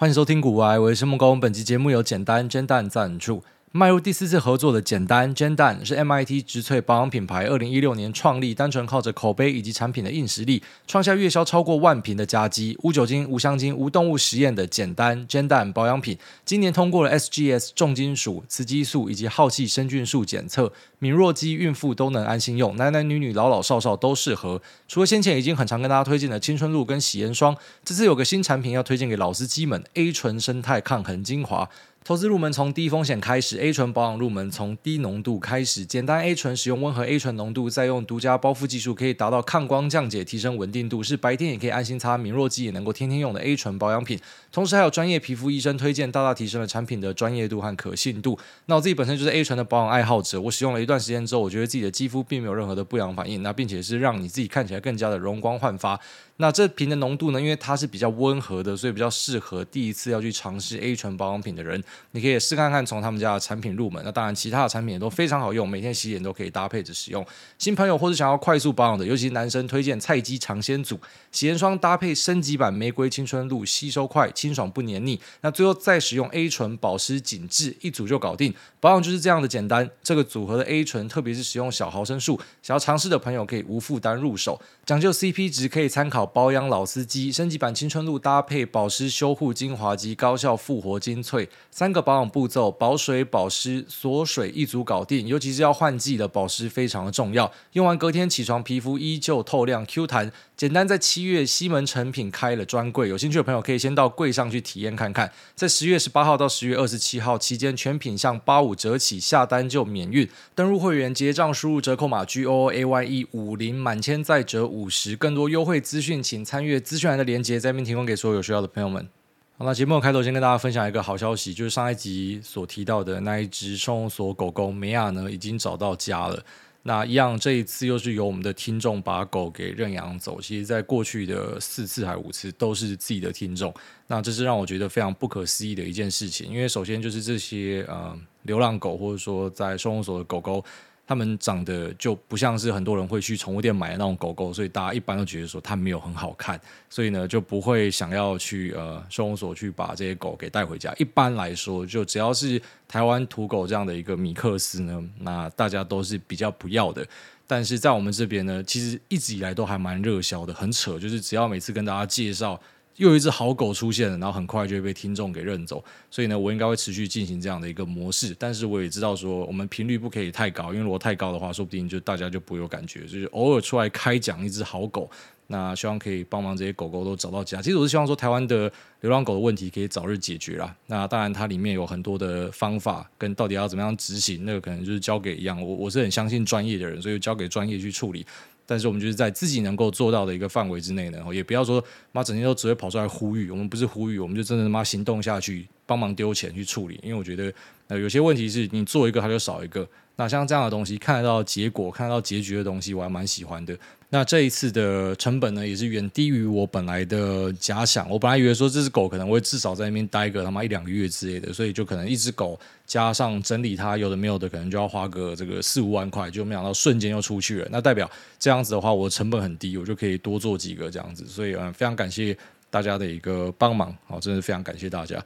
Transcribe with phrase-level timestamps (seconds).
[0.00, 1.38] 欢迎收听古玩，我是木工。
[1.38, 3.42] 本期节目由简单煎蛋赞助。
[3.72, 12.76] 迈入第四次合作的简单煎蛋是 MIT 植萃保养品牌，二零一六年创立，单纯靠着口碑以及产品的硬实力，创下月销超过万瓶的佳绩。
[12.82, 24.60] 无酒精、无香精、无动物实验的简单煎蛋保养品，今年通过了 SGS 重金属、雌激素以及好气生菌素检测，敏弱肌、孕妇都能安心用，男男女女、老老少少都适合。
[24.88, 31.70] 除了先前已经很常跟大家推荐的青春露跟洗颜霜，这次有个新产品要推荐给老司机们：A 醇生态抗衡精华。
[32.02, 35.84] 投资入门从低风险开始，A 醇保养入门从低浓度开始。
[35.84, 44.18] 简单 A 醇使用温和 A 醇浓度，再用独家包覆技术，可以达到抗光降解、提升稳定度，是白天也可以安心擦，敏弱肌也能够天天用的 A 醇保养品。
[44.50, 48.36] 同时还有专业皮肤医生推荐，大大提升了产品的专业度和可信度。
[48.66, 56.00] 那我自己本身就是 A 醇的保养爱好者，我使用了一段时间之后，我觉得自己的肌肤并没有任何的不良反应，那并且是让你自己看起来更加的容光焕发。
[56.40, 57.40] 那这瓶的浓度呢？
[57.40, 61.82] 因为它是比较温和的，所以比较适合第一次要去尝试 A 醇保养品的人。
[62.12, 64.02] 你可以试看看从他们家的产品入门。
[64.02, 67.24] 那当然，其他的产品也都非常好用，每天洗脸都可以搭配着使用。
[67.58, 70.98] 新朋友或者想要快速保养的，尤其男生，推荐菜鸡尝鲜组
[71.30, 75.20] 洗颜霜搭配升级版玫瑰青春露，吸收快、清爽不黏腻。
[75.42, 78.54] 那最后再使用 A 醇保湿紧致，一组就搞定。
[78.80, 79.90] 保养就是这样的简单。
[80.02, 84.58] 这个组合的 A 醇，特别是使用小毫升数，想要尝试的朋友可以无负担入手。
[84.86, 86.29] 讲究 CP 值，可以参考。
[86.32, 95.26] 保养老司机升级版青春露搭配保湿修护精华及高效复活精粹，三个保养步骤，保水保湿锁水一组搞定。
[95.26, 100.32] 尤其是要换季的保湿非常的重要，用完隔天起床皮肤依旧透亮 Q 弹。
[100.56, 105.32] 简单在七月西门成品开了专柜，有兴趣的朋友可以先到柜上去体验看看。
[105.54, 110.28] 在十月十八号到十月二十七号期间，全品项八五折起，下单就免运。
[110.54, 115.16] 登入会员结账输入折扣码 G O O A Y E 五零，满千再折五十。
[115.16, 119.08] 更多优惠资讯，请参阅资讯栏的链接，在这边提供给所有有需要的朋友们。
[119.56, 126.42] 好，那节目开头先跟大家分享一个好消息，就是上一集所提到的那一只收容所狗狗梅亚呢，已经找到家了。
[126.82, 130.40] 那一样，这一次又是由我们的听众把狗给认养走。
[130.40, 133.72] 其实，在过去的四次还五次都是自己的听众。
[134.06, 136.50] 那这是让我觉得非常不可思议的一件事情。
[136.50, 140.64] 因为首先就是这些呃流浪狗，或者说在收容所的狗狗。
[141.10, 150.94] 他们长得就不像是很多人会去宠物店买的那种狗狗，所以大家一般都觉得说它没有很好看，所以呢就不会想要去呃收容所去把这些狗给带回家。
[150.98, 157.04] 一般来说，就只要是台湾土狗这样的一个米克斯呢，那大家都是比较不要的。
[157.44, 162.60] 但是在我们这边呢，其实一直以来都还蛮热销的，很扯，就是只要每次跟大家介绍。
[163.00, 168.36] 又有一只好狗出现了，然后很快就会被听众给认走，所以呢，我应该会持续进行这样的一个模式。
[168.38, 173.00] 但是我也知道说，我们频率不可以太高，因为如果太高的话，说不定就大家就不会有感觉。
[173.06, 175.10] 就是偶尔出来开讲一只好狗，
[175.46, 177.62] 那希望可以帮忙这些狗狗都找到家。
[177.62, 180.76] 其实我是希望说，台湾的流浪狗的问题可以早日解决啦。
[180.86, 185.58] 那当然，它里面有很多的方法跟到底要怎么样执行，那个可能就是交给一样。
[185.58, 188.26] 我我是很相信专业的人，所以交给专业去处理。
[188.70, 197.00] 但是我们就是在自己能够做到的一个范围之内呢，也不要说妈整天都只会跑出来呼吁，我们不是呼吁，我们就真的妈行动下去，帮忙丢钱去处理。
[197.02, 197.52] 因为我觉得
[197.88, 199.84] 呃有些问题是你做一个它就少一个，
[200.14, 203.76] 那像这样的东西看得到结果、看得到结局的东西，我还蛮喜欢的。
[204.12, 208.10] 那这一次的成本呢，也是远低于我本来的假想。
[208.10, 217.68] 我本来以为说这只狗可能会至少在那边待个他妈一两个月之类的，所以就可能一只狗加上整理它有的没有的，可能就要花个这个四五万块，就没想到瞬间又出去了。
[217.70, 221.24] 那代表这样子的话，我的成本很低，我就可以多做几个这样子。
[221.26, 222.36] 所以嗯，非常感谢
[222.68, 225.24] 大家的一个帮忙，好，真的非常感谢大家。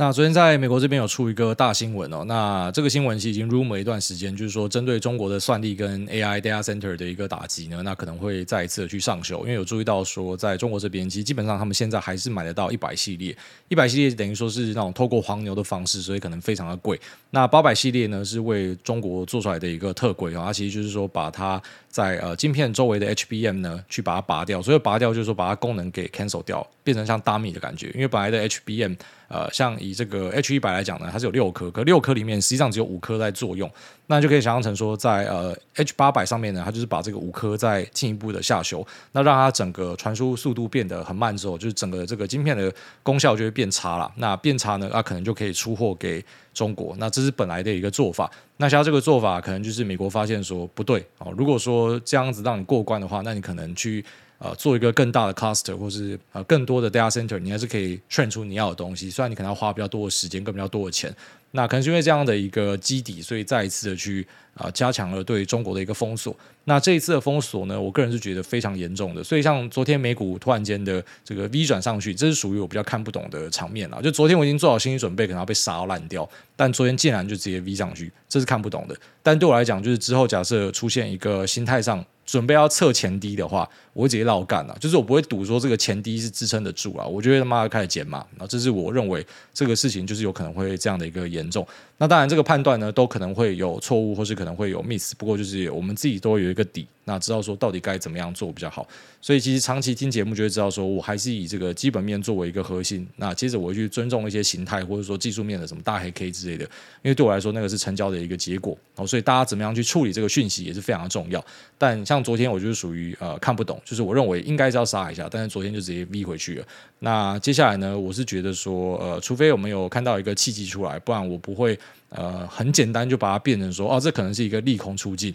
[0.00, 13.36] 那昨天在美国这边有出一个大新闻哦，那这个新闻其实已经 rumor 一段时间，就是说针对中国的算力跟 AI data center 的一个打击呢，那可能会再一次的去上修，因为有注意到说，在中国这边其实基本上他们现在还是买得到一百系列，
[13.68, 16.98] 一百系列等于说是那种透过黄牛的方式，所以可能非常的贵。
[17.28, 28.96] 那八百系列呢是为中国做出来的一个特规啊，它其实就是说把它在呃晶片周围的 HBM 呢去把它拔掉，所以拔掉就是说把它功能给 cancel 掉，变成像 dummy 的感觉，因为本来的 HBM。
[29.30, 33.70] 呃，像以这个 H 一百来讲呢，它是有六颗，可六颗里面实际上只有五颗在作用，
[34.08, 42.74] 那就可以想象成说在，呃 H 八百上面呢，它就是把这个五颗再进一步的下修，那让它整个传输速度变得很慢之后，就是整个这个晶片的
[43.04, 44.12] 功效就会变差了。
[44.16, 46.96] 那变差呢，那、可能就可以出货给中国。
[46.98, 48.28] 那这是本来的一个做法。
[48.56, 54.04] 那像这个做法，可能就是美国发现说不对哦，如果说这样子让你过关的话，那你可能去。
[54.42, 59.10] 呃，做一个更大的 cluster，或是呃更多的 data center，你还是可以 train 出你要的东西。
[59.10, 61.14] 虽然你可能要花比较多的时间，跟比较多的钱，
[61.50, 66.34] 那可能是因为这样的一个基底，所以再一次的去啊、呃、加强了对中国的一个封锁。
[66.64, 69.22] 那这一次的封锁呢，我个人是觉得非常严重的。
[69.22, 74.00] 所以像昨天美股突然间的这个 V 转上去，这是属于我比较看不懂的场面了。
[74.00, 76.26] 就昨天我已经做好心理准备，可能要被杀到烂掉，
[76.56, 78.96] 但昨天竟然就直接 V 上去，这是看不懂的。
[79.22, 82.02] 但对我来讲，就是之后假设出现一个心态上。
[82.30, 91.66] 准备要测前低的话，我会直接绕干了，就是我不会赌说这个前低是支撑得住啊，我觉得他妈要开始减码，那这是我认为这个事情就是有可能会这样的一个严重。
[91.98, 96.86] 那当然这个判断呢，都可能会有错误，或是可能会有 miss，不过就是我们自己都有一个底。
[97.04, 98.86] 那知道说到底该怎么样做比较好，
[99.20, 103.04] 所以其实长期听节目就会知道说，我还是以这个基本面作为一个核心。
[103.16, 106.64] 那接着我会去尊重一些形态或者说技术面的什么大黑 K 之类的，
[107.02, 108.78] 因为对我来说那个是成交的一个结果。
[108.94, 111.44] 哦，所以大家怎么样去处理这个讯息也是非常的重要。
[111.76, 116.66] 但像昨天我就是属于呃看不懂，就是我认为应该是要杀一下，但是昨天就直接 V 回去了。
[116.98, 121.78] 那接下来呢，我是觉得说呃，除非我们有看到一个契机出来，不然我不会
[122.10, 125.34] 呃很简单就把它变成说哦，这可能是一个利空出尽。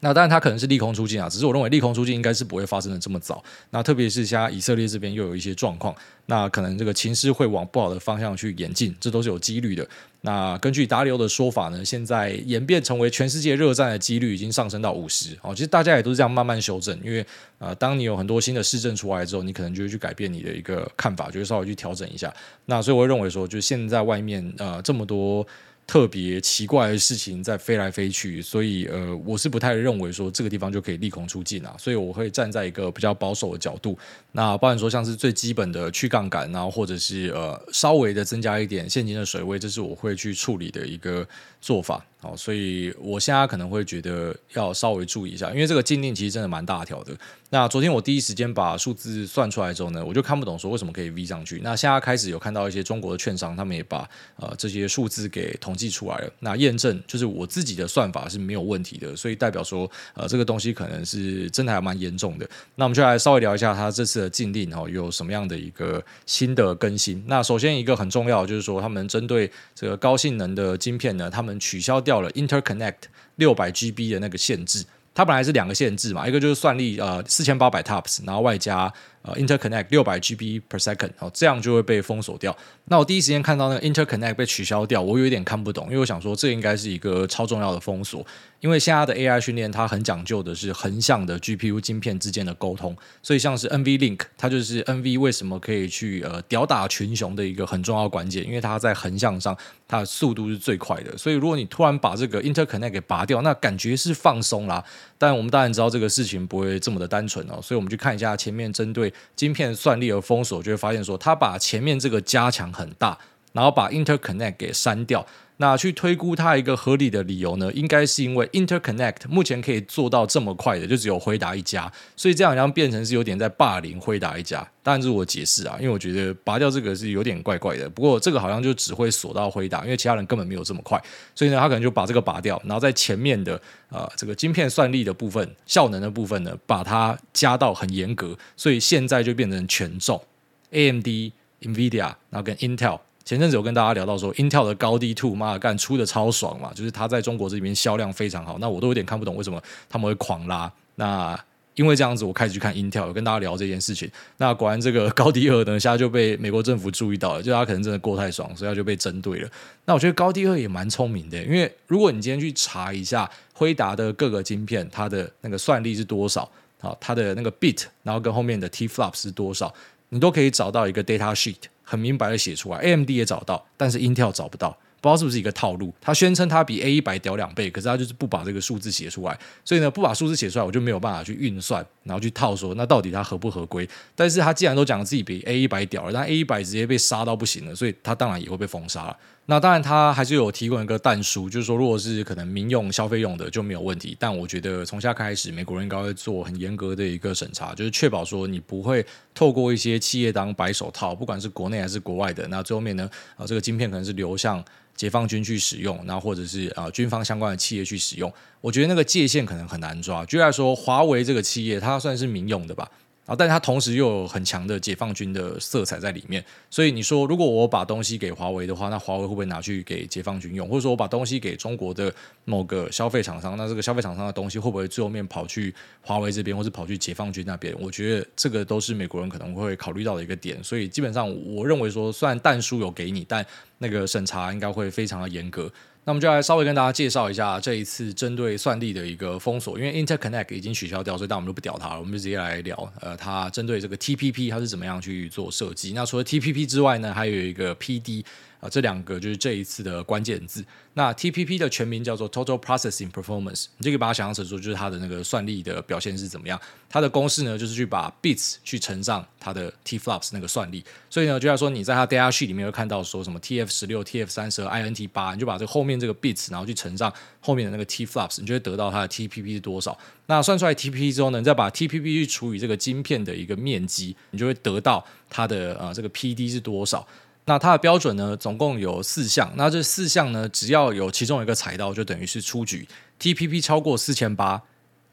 [0.00, 3.42] 那当然，它可能是利空出尽啊，只是我认为利空出尽应该是不会发生的这么早。
[3.70, 5.94] 那特别是现在以色列这边又有一些状况，
[6.26, 9.84] 那可能这个情势会往不好的方向去演进，这都是有几率的。
[10.20, 15.36] 那根据达里欧的说法呢，现在演变成为全世界热战的几率已经上升到五十。
[15.42, 17.24] 哦，其实大家也都是这样慢慢修正，因为
[17.58, 22.32] 呃，当你有很多新的事证出来之后，你可能就会去改变你的一个看法，就会稍微去调整一下。
[22.66, 25.44] 那所以我会认为说，就现在外面呃这么多。
[25.88, 33.98] 特别奇怪的事情在飞来飞去，所以呃，我是不太认为说这个地方就可以利空出尽啊，所以我会站在一个比较保守的角度。
[34.32, 41.26] 那包含说像是最基本的去杠杆，然后或者是呃稍微的增加一点现金的水位，这是我会去处理的一个
[41.58, 42.04] 做法。
[42.20, 47.16] 好，所以我现在可能会觉得要稍微注意一下，因为这个禁令其实真的蛮大条的。
[47.50, 51.60] 那昨天我第一时间把数字算出来之后呢，我就看不懂说为什么可以 V 上去。
[51.62, 54.06] 那现在开始有看到一些中国的券商，他们也把
[54.36, 56.30] 呃这些数字给统计出来了。
[56.40, 62.46] 那验证就是我自己的算法是没有问题的，所以代表说呃这个东西可能是真的还蛮严重的。
[62.74, 67.22] 那我们就来稍微聊一下它这次的禁令哦有什么样的一个新的更新。
[67.28, 74.82] 那首先一个很重要就是说，他们针对这个高性能的晶片呢，他们取消掉了 Interconnect 六百 GB 的那个限制，
[75.12, 78.90] 它本来是两个限制嘛，一个就是算力呃四千八百 TOPS，然后外加。
[79.20, 82.56] 呃，interconnect 六百 GB per second，好，这样就会被封锁掉。
[82.84, 88.24] 那我第一时间看到那个 interconnect 被取消掉，我有一点看不懂，因为我想说这应该是一个超重要的封锁，
[88.60, 99.56] 因为现在的 AI 训练它很讲究的是横向的 GPU 晶片之间的沟通，所以像是 NVLink，它就是 NV 为什么可以去呃吊打群雄的一个很重要关键，因为它在横向上
[99.86, 101.16] 它的速度是最快的。
[101.16, 104.84] 所以如果你突然把这个 interconnect 给拔掉，那感觉是放松啦。
[105.16, 109.12] 但我们当然知道这个事情不会这么的单纯哦，所以我们去看一下前面针对。
[109.36, 113.16] 晶片算力而封锁，就会发现说，它把前面这个加强很大，
[113.52, 115.24] 然后把 interconnect 给删掉。
[115.60, 124.66] 那去推估它一个合理的理由呢，应该是因为 interconnect 目前可以做到这么快的，就只有辉达一家，所以这样好像变成是有点在霸凌辉达一家。
[124.84, 127.90] 当然这是我解释啊，因为我觉得拔掉这个是有点怪怪的。
[127.90, 131.02] 不过这个好像就只会锁到辉达，因为其他人根本没有这么快，
[131.34, 140.22] 所以呢，他可能就把这个拔掉，然后在前面的呃这个晶片算力的部分、效能的部分呢，把它加到很严格，所以现在就变成权重
[140.70, 141.32] AMD、
[141.62, 143.00] NVIDIA，然后跟 Intel。
[143.28, 150.72] 前阵子有跟大家聊到说，Intel 的高低兔妈干出的超爽嘛，就是它在中国这边销量非常好，那我都有点看不懂为什么他们会狂拉。
[150.94, 151.38] 那
[151.74, 154.10] 因为这样子，我开始去看 Intel，有跟大家聊这件事情。
[154.38, 159.50] 那果然这个高低二呢， 现在就被美国政府注意到了，就他可能真的过太爽，所以他就被针对了。
[159.84, 169.74] 那我觉得高低二也蛮聪明的，因为如果你今天去查一下辉达的各个晶片，它的那个算力是多少，好，它的那个 bit，然后跟后面的 T flops 是多少，
[170.08, 171.56] 你都可以找到一个 data sheet。
[171.88, 175.90] 很明白的写出来，AMD 也找到，但是 Intel 找不到，不知道是不是一个套路。
[176.02, 183.88] 他宣称他比 A 一百屌两倍，可是他就是不把这个数字写出来，所以呢，不把数字写出来，我就没有办法去运算，然后去套说那到底它合不合规。
[184.14, 189.16] 但是他既然都讲自己比 A 一百屌了，但 A 一百直接被杀到不行了，所以他当然也会被封杀了。
[189.50, 194.14] 那当然，他还是有提供一个但书，就是说，如果是可能民用消费用的就没有问题。
[194.20, 199.02] 但我觉得从现在开始，美国人应该会做很严格的一个审查，就是确保说你不会
[199.34, 202.46] 透过一些企业当白手套，不管是国内还是国外的。
[202.48, 204.62] 那最后面呢，啊，这个晶片可能是流向
[204.94, 208.30] 解放军去使用，那或者是啊军方相关的企业去使用。
[208.60, 210.26] 我觉得那个界限可能很难抓。
[210.26, 212.86] 举例来说，华为这个企业它算是民用的吧？
[213.28, 220.66] 啊，但是它同时又有很强的解放军的色彩在里面，所以你说如果我把东西给华为的话，那华为会不会拿去给解放军用？
[220.66, 222.10] 或者说我把东西给中国的
[222.46, 227.76] 某个消费厂商，那这个消费厂商的东西会不会最后面跑去华为这边，或是跑去解放军那边？
[227.78, 233.44] 我觉得这个都是美国人可能会考虑到的一个点，所以基本上我认为说，虽然弹书有给你，但
[233.76, 235.70] 那个审查应该会非常的严格。
[236.08, 245.92] 那我们就来稍微跟大家介绍一下这一次针对算力的一个封锁，因为 Interconnect 已经取消掉，所以但我们就不屌它了，我们就直接来聊，呃，它针对这个 TPP 它是怎么样去做设计。
[245.92, 248.24] 那除了 TPP 之外呢，还有一个 PD。
[248.60, 250.64] 啊，这两个就是这一次的关键字。
[250.94, 256.60] 那 TPP 的全名叫做 Total Processing Performance，你就可以把它想象成说，就是它的那个算力的表现是怎么样。
[256.90, 260.84] 它的公式呢，就是去把 bits 去乘上它的 TFLOPS 那个算力。
[261.08, 269.96] 所以呢，就要说你在它 data sheet 里面会看到说什么 TF 十六、TF 三十二、INT 八，你就把这后面这个 bits，然后去乘上后面的那个 TFLOPS，你就会得到它的 TPP 是多少。
[270.26, 277.06] 那算出来 TPP 之后呢，你再把 TPP 去除以这个晶片的一个面积，你就会得到它的呃这个 PD 是多少。
[277.48, 279.50] 那它的标准呢，总共有四项。
[279.56, 282.86] 那这四项呢，只要有其中一个踩到，就等于是出局。
[283.18, 284.62] TPP 超过四千八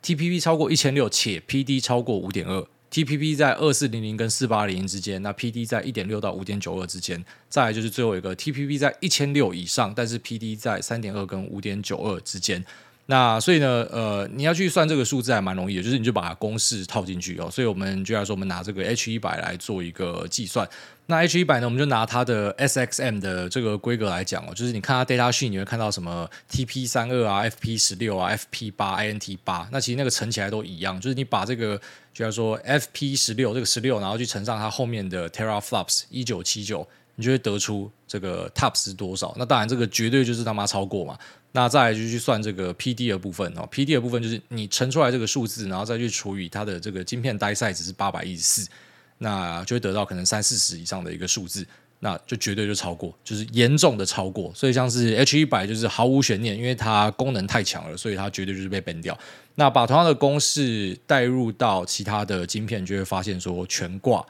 [0.03, 7.23] ，TPP 超过一千六，且 PD 超过五点二，TPP 在二四零零跟四八零之间，那 PD 在一点六到五点九二之间。
[7.47, 12.65] 再来就是最后一个 TPP 在一千六以上，但是 PD 在三点二跟五点九二之间。
[13.07, 17.49] 那所以呢，呃，你要去算这个数字还蛮容易的，就是你就把公式套进去哦。
[17.51, 20.67] 所以我们就要说，我们拿这个 H 一百来做一个计算。
[21.05, 31.79] 那 H 一百呢，我们就拿它的 SXM 的这个规格来讲哦，就是你看它 data sheet，你会看到什么 TP 三二啊、FP 十六啊、FP 八、INT 八，那其实那个乘起来都一样，就是你把这个
[32.11, 39.33] 就要说 FP 十六这个十六，然后去乘上它后面的 teraflops 一九七九，你就会得出这个 TOP 是多少。
[39.37, 41.17] 那当然这个绝对就是他妈超过嘛。
[41.51, 48.69] 那再来就去算这个 PD 的部分哦，PD 的部分就是你乘出来这个数字，然后再去除以它的这个晶片 die size 是八百一十四，
[49.19, 51.65] 那就会得到可能三四十以上的一个数字，
[52.01, 54.51] 那就绝对就超过，就是严重的超过。
[54.53, 59.17] 所以像是 H 一百就是毫无悬念，因为它功能太强了，所以它绝对就是被 ban 掉。
[59.55, 64.25] 那把同样的公式带入到其他的晶片，就会发现说全挂。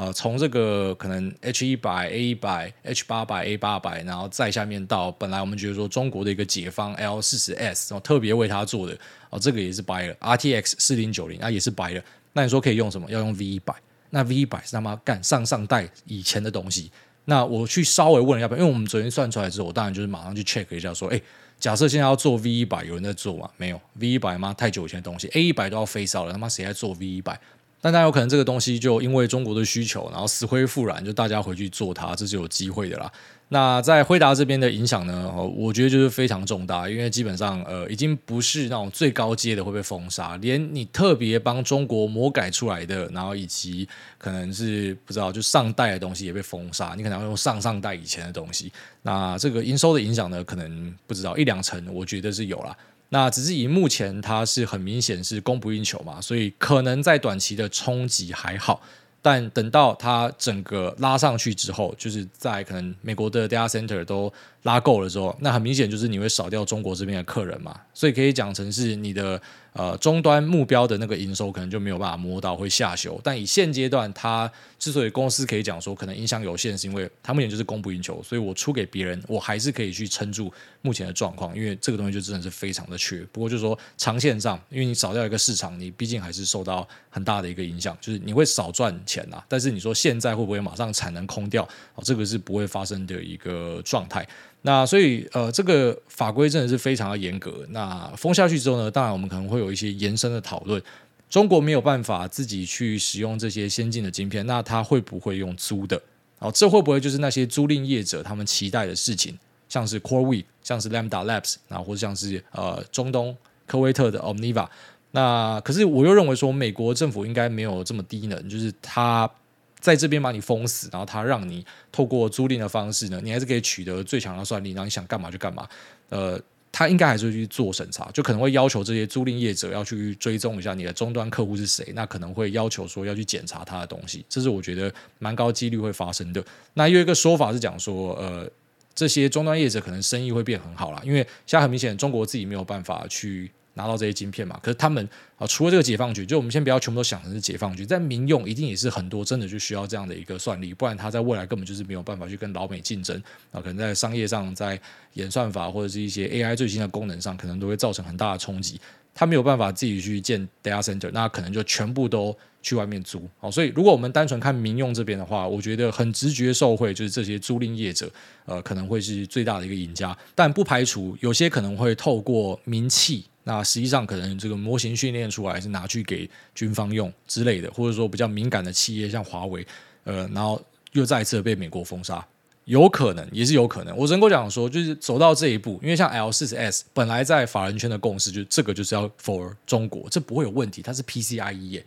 [0.00, 12.02] 呃，从这个可能 H 一百、A 一百、H 八百、A 八百，然后再下面到本来我们觉得说中国的一个解放 L 四十 S，然后特别为它做的，哦，这个也是白了，RTX 四零九零啊也是白了。
[12.32, 13.10] 那你说可以用什么？
[13.10, 13.74] 要用 V 一百？
[14.08, 16.90] 那 V 一百是他妈干上上代以前的东西。
[17.26, 21.20] 那我去稍微问了要不要，因为我们昨天算出来之后，我当然就是马上去 check 一下，说，哎，
[21.58, 23.50] 假设现在要做 V 一百，有人在做吗？
[23.58, 24.54] 没有，V 一百吗？
[24.54, 27.38] 太久以前的东西，A 一百都要 face out 了，他妈谁在做 V 一百？
[27.80, 33.10] 但大家有可能这个东西就因为中国的需求，然后死灰复燃，就大家回去做它，这是有机会的啦。
[33.52, 35.28] 那在辉达这边的影响呢？
[35.56, 48.70] 我觉得就是非常重大，因为基本上呃已经不是那种最高阶的会被封杀，连你特别帮中国魔改出来的，然后以及可能是不知道就上代的东西也被封杀，你可能要用上上代以前的东西，
[49.02, 52.76] 那这个营收的影响呢，可能不知道一两成，我觉得是有啦。
[53.10, 58.80] 那只是以目前它是很明显是供不应求嘛，所以可能在短期的冲击还好，
[59.20, 69.40] 但等到它整个拉上去之后，就是在可能美国的 data center 都拉够了之后，那很明显就是你会少掉中国这边的客人嘛，所以可以讲成是你的。
[69.72, 73.20] 呃，终端目标的那个营收可能就没有办法摸到，会下修。
[73.22, 74.50] 但以现阶段，它
[74.80, 80.52] 之所以公司可以讲说可能影响有限，是因为它目前就是供不应求，所以我出给别人，我还是可以去撑住
[80.82, 83.24] 目前的状况，因为这个东西就真的是非常的缺。
[83.30, 89.40] 不过就是说，长线上，因为你少掉一个市场，你毕竟还是受到很大的一个影响，就是你会少赚钱呐。
[89.46, 91.62] 但是你说现在会不会马上产能空掉？
[91.94, 94.26] 哦，这个是不会发生的一个状态。
[94.62, 97.64] 那所以，呃，这个法规真的是非常的严格。
[97.70, 100.82] 那封下去之后呢，当然我们可能会有一些延伸的讨论。
[101.30, 105.98] 中国没有办法自己去使用这些先进的晶片，那它会不会用租的？
[106.40, 109.38] 哦，这会不会就是那些租赁业者他们期待的事情？
[109.68, 113.34] 像是 CoreWe，像是 Lambda Labs，然后或者像是呃中东
[113.66, 114.66] 科威特的 Omniva。
[115.12, 119.30] 那可是我又认为说，美国政府应该没有这么低能，就是他。
[119.80, 125.66] 在这边把你封死，然后他让你透过租赁的方式呢，你还是可以取得最强的算力，然后你想干嘛就干嘛。
[126.10, 136.44] 呃，他应该还是会去做审查，就可能会要求这些租赁业者要去追踪一下你的终端客户是谁，那可能会要求说要去检查他的东西，这是我觉得蛮高几率会发生的。
[136.74, 138.48] 那有一个说法是讲说，呃，
[138.94, 143.50] 这些终端业者可能生意会变很好啦，因为现在很明显中国自己没有办法去。
[143.80, 144.58] 拿到这些晶片嘛。
[144.62, 153.16] 可是他们啊，除了这个解放军，就我们先不要全部都想成是解放军，在民用一定也是很多真的就需要这样的一个算力，不然它在未来根本就是没有办法去跟老美竞争
[153.50, 153.60] 啊。
[153.60, 154.80] 可能在商业上，在
[155.14, 158.80] 演算法或者是一些 AI 最新的功能上，可能都会造成很大的冲击。
[159.12, 163.28] 他没有办法自己去建 data center，那可能就全部都去外面租。
[163.38, 168.08] 好，所以如果我们单纯看民用这边的话，我觉得很直觉受惠就是这些租赁业者，
[168.46, 170.16] 呃，可能会是最大的一个赢家。
[170.34, 179.66] 但不排除有些可能会透过民企，那实际上可能这个模型训练出来是拿去给军方用之类的，或者说比较敏感的企业，像华为，
[180.04, 182.24] 呃，然后又再一次被美国封杀。
[182.66, 183.96] 有可能，也是有可能。
[183.96, 190.80] 我只能够讲说，就是走到这一步，因为像 L 四十 S 本来在法人圈的共识，就这个就是要 for 中国，这不会有问题。
[190.80, 191.82] 它是 PCIe，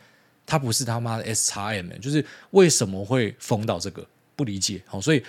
[0.46, 4.06] 它不是他妈的 SXM，就是为什么会封到这个？
[4.36, 4.82] 不理解。
[4.86, 5.24] 好，所以。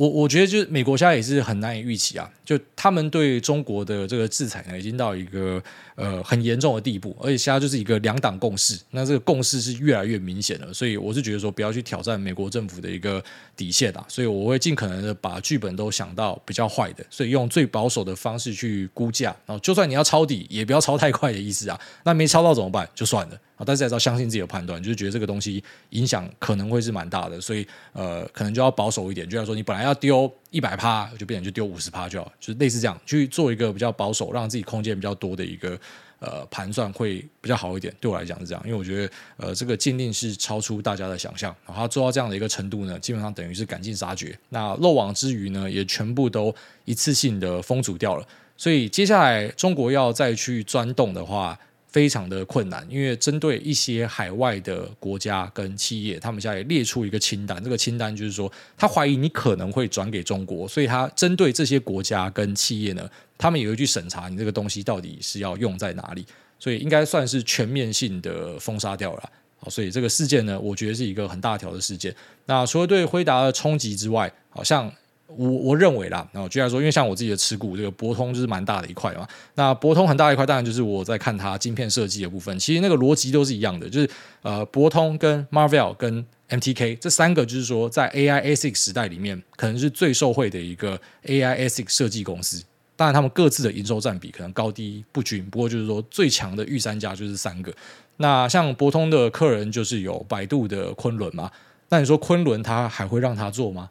[0.00, 5.62] 我我觉得就是美国现在也是很难以预期啊，就他们对中国的这个制裁呢，已经到一个
[5.94, 13.22] 呃很严重的地步，而且现在就是一个两党共识，那这个共识是越来越明显了，所以我是觉得说不要去挑战美国政府的一个
[13.54, 22.88] 底线啊，所以我会尽可能的把剧本都想到比较坏的，所以用最保守的方式去估价，然后就算你要抄底，也不要抄太快的意思啊，那没抄到怎么办？
[22.94, 23.38] 就算了。
[23.66, 35.78] 但是还是要相信自己的判断，就是觉得这个东西影响可能会是蛮大的，所以呃，可能就要保守一点，就像说你本来要丢一百趴，就变成就丢五十趴就好，就是类似这样去做一个比较保守，让自己空间比较多的一个
[36.18, 37.94] 呃盘算会比较好一点。
[38.00, 44.38] 对我来讲是这样，因为我觉得呃这个禁令是超出大家的想象，然后他做到这样的一个程度呢，基本上等于是赶尽杀绝。
[44.48, 48.26] 那漏网之鱼呢，也全部都一次性的封阻掉了。
[48.56, 51.58] 所以接下来中国要再去钻洞的话，
[51.90, 57.62] 非常的困难，因为针对一些海外的国家跟企业，他们现在列出一个清单。
[57.62, 66.24] 这个清单就是说，他怀疑你可能会转给中国，所以他针对这些国家跟企业呢，他们也会去审查你这个东西到底是要用在哪里。
[66.58, 69.30] 所以应该算是全面性的封杀掉了。
[69.58, 72.14] 好，所以这个事件呢，我觉得是一个很大条的事件。
[72.46, 74.92] 那除了对辉达的冲击之外，好像。
[75.36, 79.26] 我我认为啦，然后居然说，因为像我自己的持股，这个博通就是蛮大的一块嘛。
[79.54, 82.58] 那博通很大一块，当然就是我在看它晶片设计的部分。
[82.58, 84.10] 其实那个逻辑都是一样的，就是
[84.42, 92.62] 呃，博通跟 Marvell 跟 MTK 这三个，就是说在 AI ASIC 时代里面，可能是最受惠的一个 AI ASIC 设计公司。
[92.96, 97.72] 当然，他们各自的营收占比可能高低不均，不过就是说最强的御三家就是三个。
[98.18, 101.50] 那像博通的客人就是有百度的昆仑嘛？
[101.88, 103.88] 那你说昆仑他还会让他做吗？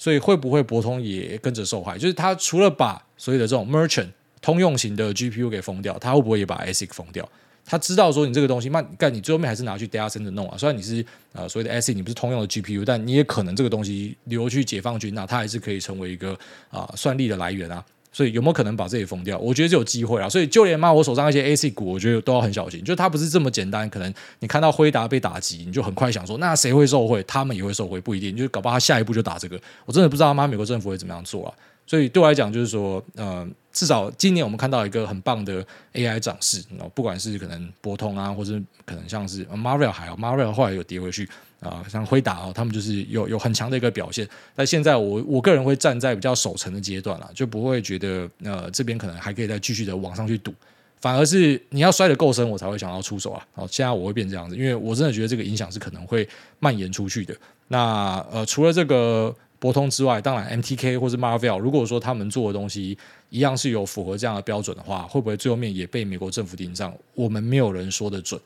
[0.00, 1.98] 所以会不会博通也跟着受害？
[1.98, 4.08] 就是他除了把所有的这种 merchant
[4.40, 7.28] 通用型的 GPU 给封掉，他会不会也把 ASIC 封掉？
[7.66, 10.56] 他知道说你这个东西，那干你最后面还是拿去 data center 弄啊。
[10.56, 11.04] 虽然你是
[11.34, 16.34] 呃所谓的 ASIC，你不是通用的 GPU，但你也可能这个东西流去解放军，那它还是可以成为一个
[16.70, 17.84] 啊、算力的来源啊。
[18.12, 19.38] 所以有没有可能把这里封掉？
[19.38, 20.28] 我觉得是有机会啊。
[20.28, 22.82] 所以就连嘛，我手上那些 A C 股，我觉得都要很小心。
[22.82, 27.22] 就它不是这么简单，可能你看到辉达被打击，你就很快想说，那谁会受惠？
[27.24, 28.36] 他们也会受惠，不一定。
[28.36, 29.60] 就搞不好他下一步就打这个。
[29.86, 31.54] 我真的不知道他妈美国政府会怎么样做啊。
[31.86, 36.62] 所以对我来讲，就是说，呃，至少今年我们看到一个很棒的 AI 涨势。
[36.94, 41.28] 不管是可能博通啊，或者可能像是 Marvell 还好，Marvel 后来有跌回去。
[41.60, 44.26] 啊，像辉达哦，他们就是有有很强的一个表现。
[44.56, 50.54] 但现在我我个人会站在比较守成的阶段啦，就不会觉得呃这边可能还可以再继续的往上去赌，
[51.00, 53.46] 反而是你要摔得够深，我才会想要出手啊。
[53.52, 56.26] 好，现在我会变这样子，因为我真的觉得这个影响是可能会
[56.60, 57.36] 蔓延出去的。
[57.68, 62.96] 那呃，除了这个博通之外，当然 MTK 或是 Marvell，如果说他们做的东西
[63.28, 66.94] 一样是有符合这样的标准的话，会不会最后面也被美国政府盯上？
[67.14, 68.40] 我们没有人说得准。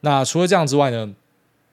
[0.00, 1.14] 那除了这样之外呢？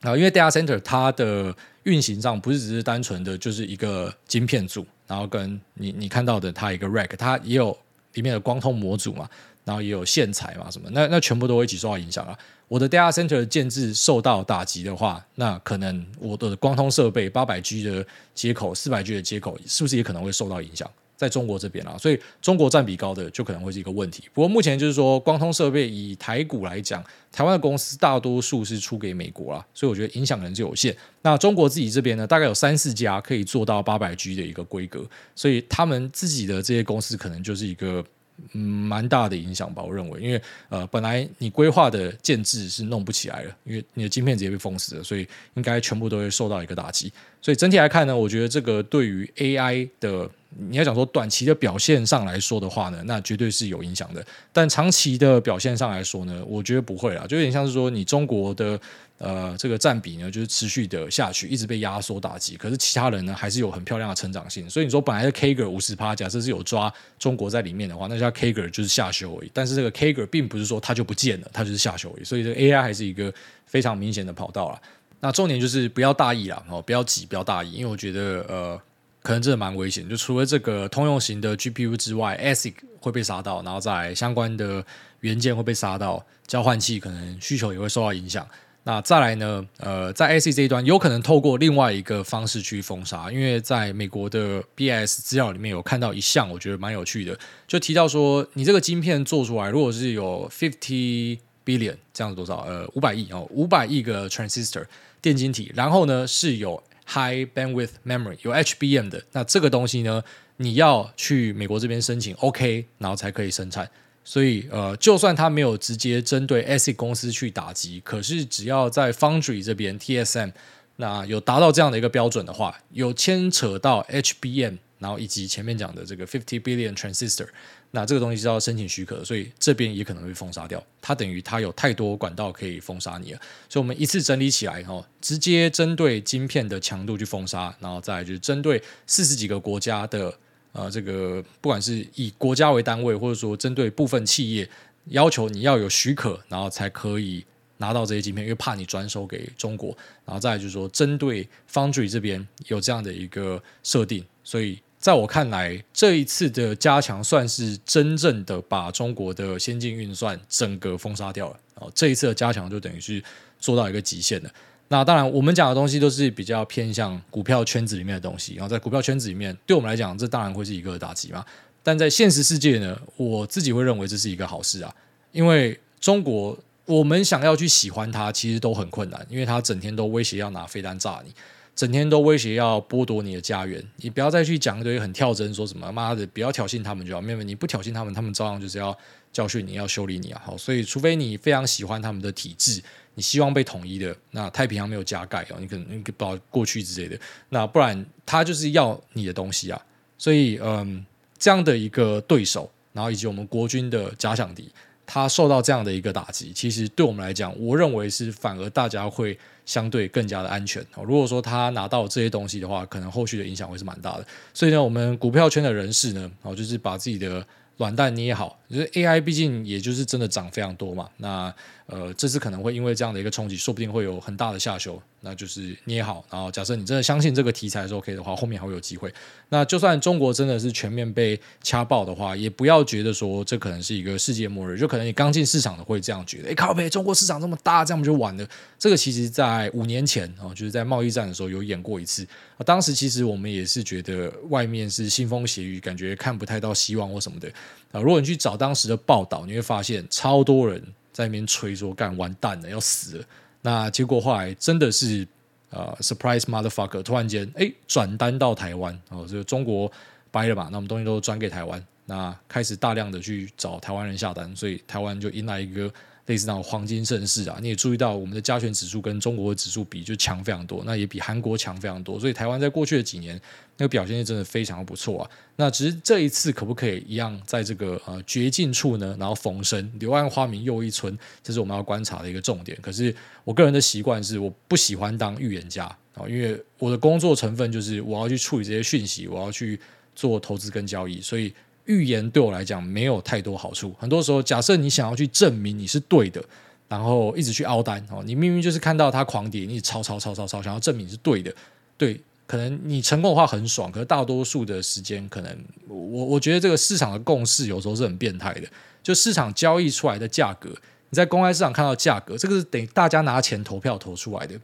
[0.00, 1.54] 啊，因为 data center 它的
[1.84, 7.76] 运行上不是只是单纯的就是一个晶片组，然后跟你你看到的它一个 rack，它也有
[8.14, 9.28] 里面的光通模组嘛，
[9.64, 12.38] 然后也有线材嘛什么，那那全部都会一起受到影响啊。
[12.68, 18.04] 我的 data center 的建置受到打击的话，那可能我的光通设备八百 G 的
[18.34, 20.90] 接口、四百 G 的接口，是不是也可能会受到影响？
[21.16, 24.24] 在中国这边啦，所以中国占比高的就可能会是一个问题。
[24.34, 27.02] 不过目前就是说，光通设备以台股来讲，
[27.32, 30.94] 台湾的公司大多数是出给美国啦，所以我觉得影响可能就有限。
[31.22, 38.04] 那中国自己这边呢，大概有三四家可以做到八百 G 的一个规格，所以他们自己的这些公司可能就是一个
[38.52, 39.82] 嗯蛮大的影响吧。
[39.82, 47.12] 我认为，因为呃本来你规划的建制是弄不起来了，因为你的晶片直接被封死了，所以应该全部都会受到一个打击。
[47.40, 50.28] 所以整体来看呢，我觉得这个对于 AI 的
[50.70, 54.24] 你要讲说短期的表现上来说的话呢，那绝对是有影响的。
[54.52, 58.80] 但长期的表现上来说呢，我觉得不会啦，就有点像是说你中国的
[59.18, 62.56] 呃这个占比呢，就是持续的下去，一直被压缩打击。
[62.56, 64.68] 可是其他人呢，还是有很漂亮的成长性。
[64.68, 69.50] 所以你说本来的 CAGR 五十趴，假设是有抓中国在里面的话，那叫 CAGR 就是下修而已。
[69.52, 72.24] 但是这个 CAGR 并不是说它就不见了，它就是下修而已。
[72.24, 73.32] 所以这个 AI 还是一个
[73.66, 74.82] 非常明显的跑道了。
[75.20, 78.80] 那重点就是不要大意啦，哦，不要急，不要大意，因为我觉得呃。
[79.22, 84.84] 可能真的蛮危险，就除了这个通用型的 GPU 之外，ASIC 会被杀到，然后再相关的
[85.18, 88.48] 元件会被杀到，交换器可能需求也会受到影响。
[88.88, 89.66] 那再来呢？
[89.78, 102.58] 呃，在 A C 这一端，有可能透过另外一个方式去封杀，因为在美国的 B S 资料里面有看到一项，我觉得蛮有趣的，就提到说，你这个晶片做出来，如果是有 fifty billion 这样子多少？
[102.60, 104.84] 呃，五百亿哦，五百亿个 transistor
[105.20, 106.82] 电晶体，然后呢是有。
[107.08, 110.20] High bandwidth memory 有 HBM 的，那这个东西呢，
[110.56, 113.88] 你要去美国这边申请 OK，然后才可以生产。
[114.28, 120.52] 所以呃，就算它没有直接针对 ASIC 公司去打击，可是只要在 Foundry 这边 TSM
[120.96, 127.46] 那有达到这样的一个标准的话，有牵扯到 HBM，然后以及前面讲的这个50 billion transistor。
[127.92, 130.82] 那这个东西是要申请许可，所以这边也可能会封杀掉。
[131.00, 140.36] 它等于它有太多管道可以封杀你了，所以我们一次整理起来哈，直接针对晶片的强度去封杀，然后再就是针对四十几个国家的
[140.76, 144.68] 呃这个不管是以国家为单位，或者说针对部分企业，
[145.06, 147.44] 要求你要有许可，然后才可以
[147.78, 149.96] 拿到这些晶片，因为怕你转手给中国。
[150.24, 154.78] 然后再就是说针对 Foundry 这边有这样的一个设定，所以。
[154.98, 161.60] 在我看来，这一次的加强算是真正的把中国的先进运算整个封杀掉了。
[161.74, 163.22] 哦，这一次的加强就等于是
[163.60, 164.50] 做到一个极限了。
[164.88, 168.54] 那当然，我们讲的东西都是比较偏向股票圈子里面的东西。
[168.54, 171.44] 然后在股票圈子里面，对我们来讲，这当然会是一个打击嘛。
[171.82, 174.94] 但在现实世界呢，我自己会认为这是一个好事啊，
[175.32, 181.32] 因为中国我们想要去喜欢它，其实都很困难，因为它整天都威胁要拿飞弹炸你。
[181.74, 187.20] 整天都威胁要剥夺你的家园，你不要再去讲一堆很跳针，说什么妈的，不要挑衅他们就好。
[187.20, 188.96] 妹妹，你不挑衅他们，他们照样就是要
[189.30, 190.40] 教训你，要修理你啊。
[190.42, 192.82] 好，所以除非你非常喜欢他们的体制，
[193.16, 199.82] 你希望被统一的，那太平洋没有加盖哦，你可能你不知过去之类的，那不然他就是要你的东西啊。
[200.18, 201.04] 所以，嗯，
[201.38, 204.70] 这样的一个对手，然后以及我们国军的假想敌。
[205.06, 210.82] 他受到这样的一个打击，其实对我们来讲，我认为是反而大家会相对更加的安全。
[210.94, 214.26] 哦如果说他拿到这些东西的话，可能后续的影响会是蛮大的。
[214.52, 217.46] 所以呢，我们股票圈的人士呢，哦，就是把自己的。
[217.78, 221.10] 软蛋捏好，就是 AI，毕竟也就是真的涨非常多嘛。
[221.18, 221.54] 那
[221.86, 225.00] 呃，这次可能会因为这样的一个冲击，说不定会有很大的下修。
[225.20, 229.12] 那就是捏好，然后假设你真的相信这个题材是 OK 的话，后面还会有机会。
[229.48, 234.78] 那就算中国真的是全面被掐爆的话，也不要觉得说这可能是一个世界末日。
[234.78, 238.46] 就可能你刚进市场的会这样觉得，哎，靠北，中国市场这么大，这样不就完了？
[238.78, 242.24] 这个其实在五年前哦，就是在贸易战的时候有演过一次。
[242.64, 247.48] 当时其实我们也是觉得外面是腥风血雨，感觉看不太到希望或什么的
[247.90, 248.00] 啊。
[248.00, 250.80] 如果你去找当时的报道，你会发现超多人
[251.16, 253.24] 在那边吹说干完蛋了，要死了。
[253.62, 255.26] 那结果后来真的是
[255.70, 259.90] 呃，surprise motherfucker，突然间哎转单到台湾哦，就中国
[260.30, 265.90] 掰了嘛，那我们东西都转给台湾，那开始大量的去找台湾人下单，所以台湾就迎来一个。
[266.26, 273.40] 类似那种黄金盛世啊，你也注意到我们的加权指数跟中国的指数比就强非常多，那也比韩国强非常多，所以台湾在过去的几年
[273.76, 275.30] 那个表现是真的非常不错啊。
[275.54, 279.16] 那只是这一次可不可以一样在这个呃绝境处呢？
[279.20, 282.76] 然后逢生，柳暗花明又一村，这是我们要观察的一个重点。
[282.82, 285.84] 可是我个人的习惯是，我不喜欢当预言家
[286.14, 289.78] 啊，因为我的工作成分就是我要去处理这些讯息，我要去
[290.14, 291.54] 做投资跟交易，所以。
[291.86, 293.94] 预言对我来讲没有太多好处。
[293.98, 296.44] 很多时候，假设你想要去证明你是对的，
[296.88, 301.52] 然后一直去凹单哦，你明明就是看到它狂跌，你抄抄抄抄抄，想要证明你是对的，
[301.96, 308.68] 对，可能你成功的话很爽，可是大多数的时间，可能我我觉得这个市场的共识有时候是很变态的。
[309.02, 310.68] 就市场交易出来的价格，
[311.10, 314.58] 你在公开市场看到价格，这个是等于大家拿钱投票投出来的。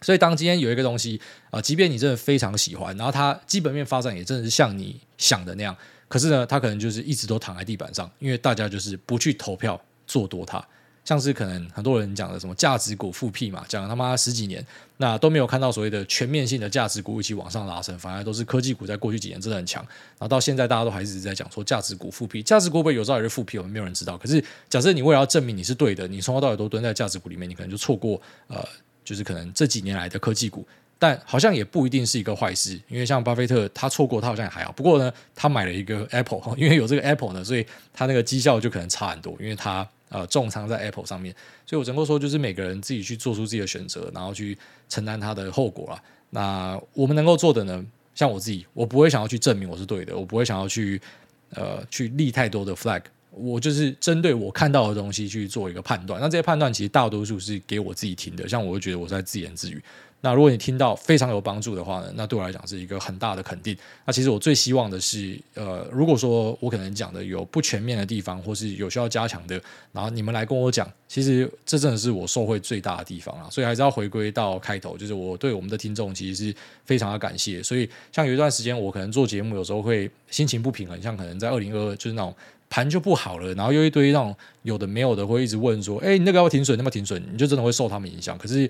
[0.00, 1.20] 所以，当今天有一个东西
[1.50, 5.76] 啊，即便你真的非常喜欢，然后它基本面发展也真的是像你想的那样。
[6.12, 10.62] 可是呢，他可能就是一直都躺在地板上，因为大家就是不去投票做多它。
[11.06, 14.62] 像是可能很多人讲的什么价值股复辟嘛，讲了他妈十几年，
[14.98, 19.82] 那都没有看到所谓的全面性的价值股一起往上拉升，反而都是科技股在过去几年真的很强。
[19.82, 24.18] 然后到现在大家都还是在讲说价值股复辟，价值股会不会有朝一日复辟，我们没有人知道。
[24.18, 28.62] 可是假设你为了要证明你是对的，你从头到尾都蹲在价值股里面，你可能就错过呃，
[29.02, 30.66] 就是可能这几年来的科技股。
[31.02, 34.70] 但好像也不一定是一个坏事，因为像巴菲特他错过，他好像也还好。
[34.70, 41.34] 不过呢，他买了一个 Apple， 因为有这个 Apple 呢，所以他那个绩效就可能差很多，因为他呃重仓在 Apple 上面。
[41.66, 44.56] 所以我只能够说，就是每个人自己去做出自己的选择，然后去
[44.88, 46.00] 承担他的后果啦。
[46.30, 47.84] 那我们能够做的呢，
[48.14, 51.02] 像我自己，我不会想要去证明我是对的，我不会想要去
[51.50, 53.02] 呃去立太多的 flag。
[53.32, 59.82] 我就是针对我看到的东西去做一个判断，那这些判断其实大多数是给我自己听的，像我会觉得我在自言自语。
[60.24, 63.76] 那如果你听到非常有帮助的话呢，那对我来讲是一个很大的肯定。
[64.06, 73.48] 那其实我最希望的是，呃，如果说我可能讲的有不全面的地方，或是有需要加强的，然后你们来跟我讲，其实这真的是我受惠最大的地方啊。
[73.50, 76.54] 所以还是要回归到开头，就是我对我们的听众其实是
[76.84, 77.60] 非常的感谢。
[77.60, 82.32] 所以像有一段时间我可能做节目，有时候会心情不平衡，像可能在二零二二就是那种。
[82.74, 88.66] 盘就不好了，然后又一堆那种有的没有的会一直问说：“哎，你那个要停损，那么停损，你就真的会受他们影响。”可是，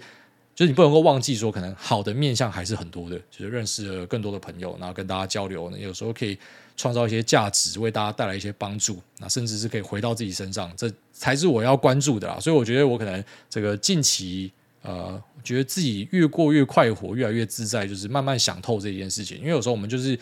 [0.55, 6.39] 就是你不能够忘记说，可能好的面向还是很多的，就是认识了更多的朋友，然后跟大家交流，有时候可以
[6.77, 12.39] 创造一些价值，为大家带来一些帮助，那甚至是可以回到自己身上，这才是我要关注的啦。
[12.39, 19.39] 所以我觉得我可能这个近期呃，觉得自己越过越快活，越来越自在，就是慢慢想透这件事情。
[19.39, 20.19] 因为有时候我们就是。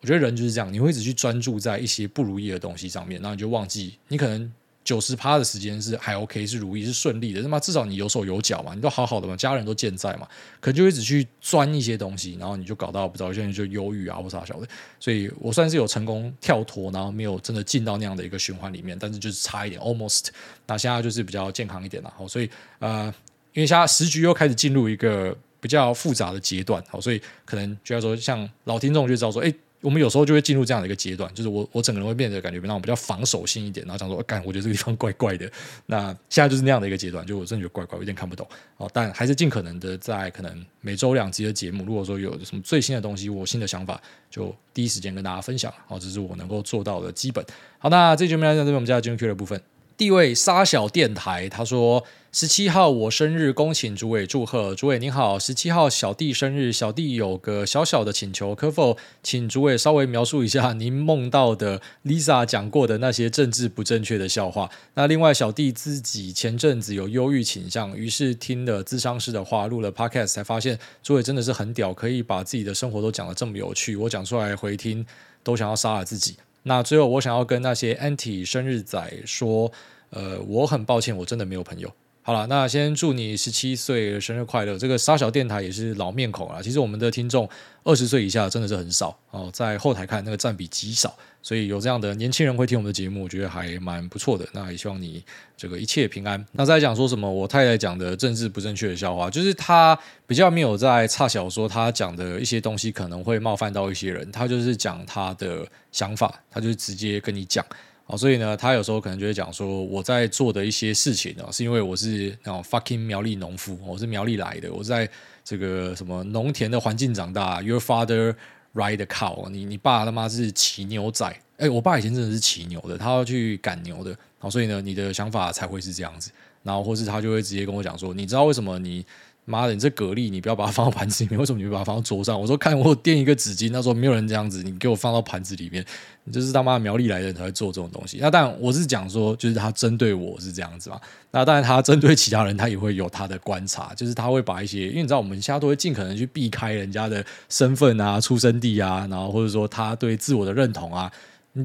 [0.00, 4.52] 我觉得人就是这样，你会一直去专注在一些不如意的东西上面，然后你就忘记，你可能
[4.88, 7.42] 九十趴的时间是还 OK，是如意，是顺利的。
[7.42, 10.26] 那么至少你有手有脚嘛，你都好好的嘛，家人都健在嘛，
[10.60, 14.66] 可能就一直去钻一些东西，然后你就搞到不知道现在就忧郁啊或啥小的。
[14.98, 20.28] 所以我算是有成功跳脱，然后没有真的进到那样的一个循环里面，但是就是差一点，almost。
[20.66, 22.48] 那现在就是比较健康一点了，好，所以
[22.78, 23.12] 呃，
[23.52, 29.52] 因为现在时局又开始进入一个比较复杂的阶段，好，所以可能就要说像老听众就知道说，哎。
[29.80, 35.50] 我们有时候就会进入这样的一个阶段，就是我我整个人会变得感觉比较比较防守性一点，然后想说，干，我觉得这个地方怪怪的。
[35.86, 38.46] 那现在就是那样的一个阶段，就我真的觉得怪怪，有点看不懂。
[38.76, 45.72] 哦，但还是尽可能的在可能每周两集的节目，如果说有什么最新的东西，我新的想法，就第一时间跟大家分享。
[45.86, 47.44] 好，这是我能够做到的基本。
[47.78, 49.60] 好，那这节目来讲，这边我们家 Q 的部分。
[49.98, 54.72] 第一位沙小电台，他说十七号我生日，恭请主委祝贺。
[54.72, 64.70] 主委您好，十七号小弟生日，小弟有个小小的请求，可否请主委稍微描述一下您梦到的 Lisa 讲过的那些政治不正确的笑话？
[64.94, 75.04] 那另外小弟自己前阵子有忧郁倾向，于是听了咨商师的话，录了 Podcast 才发现主委真的是很屌，可以把自己的生活都讲得这么有趣，我讲出来回听
[75.42, 76.36] 都想要杀了自己。
[76.64, 79.72] 那最后，我想要跟那些 anti 生日仔说，
[80.10, 81.90] 呃，我很抱歉，我真的没有朋友。
[82.28, 84.76] 好了，那先祝你十七岁生日快乐！
[84.76, 86.60] 这个沙小电台也是老面孔啊。
[86.60, 87.48] 其实我们的听众
[87.84, 94.46] 二十岁以下真的是很少哦，在后台看那个占比极少，所以有这样的年轻人会听我们的节目，我觉得还蛮不错的。
[94.52, 95.24] 那也希望你
[95.56, 96.44] 这个一切平安。
[96.52, 97.32] 那再讲说什么？
[97.32, 107.64] 我太太讲的政治不正确的笑话，就是他比较没有在差小说，他讲的一些东西可能会冒犯到一些人，他就是讲他的想法，他就直接跟你讲。
[108.08, 115.06] 哦，所以呢，他有时候可能就会讲说，我在做的一些事情呢，是因为我是那种 fucking 苗栗农夫，我是苗栗来的，我是在
[115.44, 117.60] 这个什么农田的环境长大。
[117.60, 118.34] Your father
[118.74, 121.26] ride a cow，你你爸他妈是骑牛仔，
[121.58, 124.16] 哎，我爸以前真的是骑牛的，他要去赶牛的。
[124.38, 126.30] 好，所以呢，你的想法才会是这样子，
[126.62, 129.04] 然后或是他就会直接跟我讲说，你知道为什么你？
[129.48, 131.40] 妈的，你这蛤蜊，你不要把它放到盘子里面。
[131.40, 132.40] 为什么你会把它放到桌上？
[132.40, 135.84] 我说看我垫一个纸巾，他说没有人这样子，你给我放到盘子里面，
[136.24, 138.18] 你就是他妈苗栗来的人才会做这种东西。
[138.20, 141.00] 那当然我是讲说，就是他针对我是这样子嘛。
[141.30, 151.10] 那当然他针对其他人，他也会有他的观察，就是他会把一些，因为你知道我们现在都会尽可能去避开人家的身份啊、出生地啊，然后或者说他对自我的认同啊。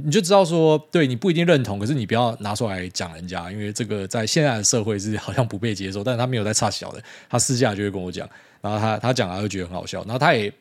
[0.04, 6.04] 你就知道说，对你不一定认同，可是你不要拿出来讲人家，因为这个在现在的社会是好像不被接受。
[6.04, 8.28] 但是他没有在差小的，他私下就会跟我讲，
[8.62, 10.52] 然后他他讲了就觉得很好笑，然后他也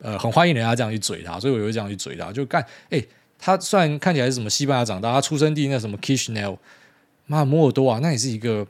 [0.00, 3.02] 呃很欢迎人家这样去嘴他，所以我就会这样去嘴他，就干哎，
[3.38, 6.56] 他虽然看起来是什么西班牙长大，他出生地那什么 Kishnell，
[7.26, 8.64] 妈摩尔多瓦，那也是一个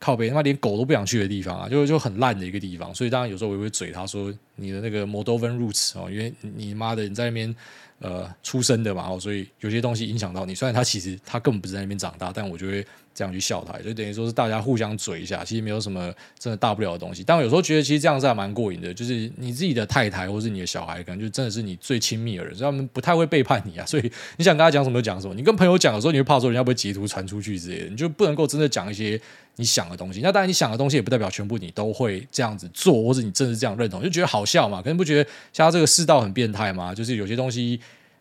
[0.00, 7.54] 靠背他妈连狗都不想去的地方啊，就就很烂的一个地方，所以当然有时候我也会嘴他说你的那个 Moldovan roots 哦，因为你妈的你在那边。
[8.02, 10.54] 呃，出生的嘛，哦，所以有些东西影响到你。
[10.54, 12.88] 虽然他其实他根本不是在那边长大，但我觉得
[13.20, 17.22] 这样去笑他，就等于说是大家互相嘴一下，其实没有什么真的大不了的东西。
[17.22, 23.84] 但我有时候觉得，其实这样子还蛮过瘾的，就是你自己的太太或是你的小孩，可能就真的是你最亲密的人，所以他们不太会背叛你啊。
[23.84, 25.34] 所以你想跟他讲什么就讲什么。
[25.34, 29.20] 你跟朋友讲的时候，你会怕说人家不会截图传出去之类的，你就不能够真的讲一些
[29.56, 30.20] 你想的东西。
[30.22, 34.80] 那当然，你想的东西也不代表全部你都会这样子做，或者你真的是这样认同，就觉得好笑嘛？
[34.80, 36.94] 可能不觉得像他这个世道很变态吗？
[36.94, 37.78] 就是有些东西。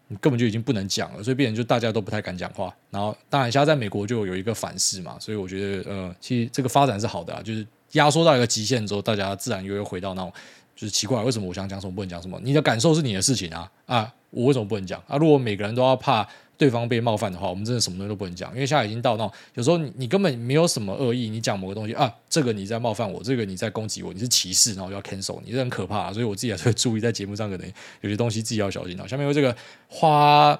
[0.09, 2.75] 你根本就已经不能讲了，所以变成就大家都不太敢讲话。
[2.89, 10.33] 然后，当然，现在在美国就有一个反噬嘛，所以我觉得，呃，其实这个发展是好的啊，就是压缩到一个极限之后，大家自然又会回到那种
[10.75, 12.39] 就是奇怪，为什么我想讲什么不能讲什么？
[12.43, 15.15] 你的感受是你的事情啊啊，我为什么不能讲啊？
[15.17, 16.27] 如果每个人都要怕
[16.59, 26.13] 对方被冒犯的话，我们真的什么东西都不能讲，因为现在已经到那种有时候你根本没有什么恶意，你讲某个东西啊，这个你在冒犯我，这个你在攻击我，你是歧视，然后要 cancel，你这很可怕。
[26.13, 29.07] 所以我自己还是会注意在节目上可能有些东西自己要小心啊。
[29.07, 29.55] 下面有这个
[29.87, 30.59] 花。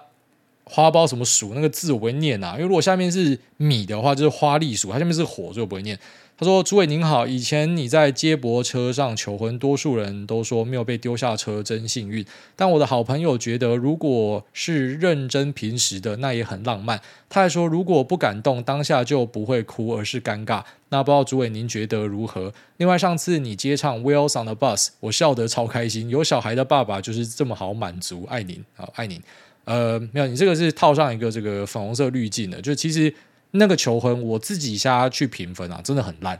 [0.72, 5.98] 花苞什么鼠那个字我不会念啊，因为如果下面是米的话，就是花栗鼠，它下面是火，所以我不会念。
[6.40, 12.26] 他说：“诸位您好，以前你在接驳车上求婚，多数人都说没有被丢下车真幸运。
[12.56, 17.02] 但我的好朋友觉得，如果是认真平时的，那也很浪漫。
[17.28, 20.64] 他还说，如果不感动，当下就不会哭，而是尴尬。
[20.88, 22.54] 那不知道诸位您觉得如何？
[22.78, 26.08] 另外，上次你接唱《Wheels on the Bus》，我笑得超开心。
[26.10, 29.22] 有小孩的爸爸就是这么好满足，爱您，好爱您。”
[29.66, 33.14] 呃，没有，你这个是套上一个这个粉红色滤镜的，就其实
[33.52, 36.40] 那个求婚，我自己下去评分啊，真的很烂，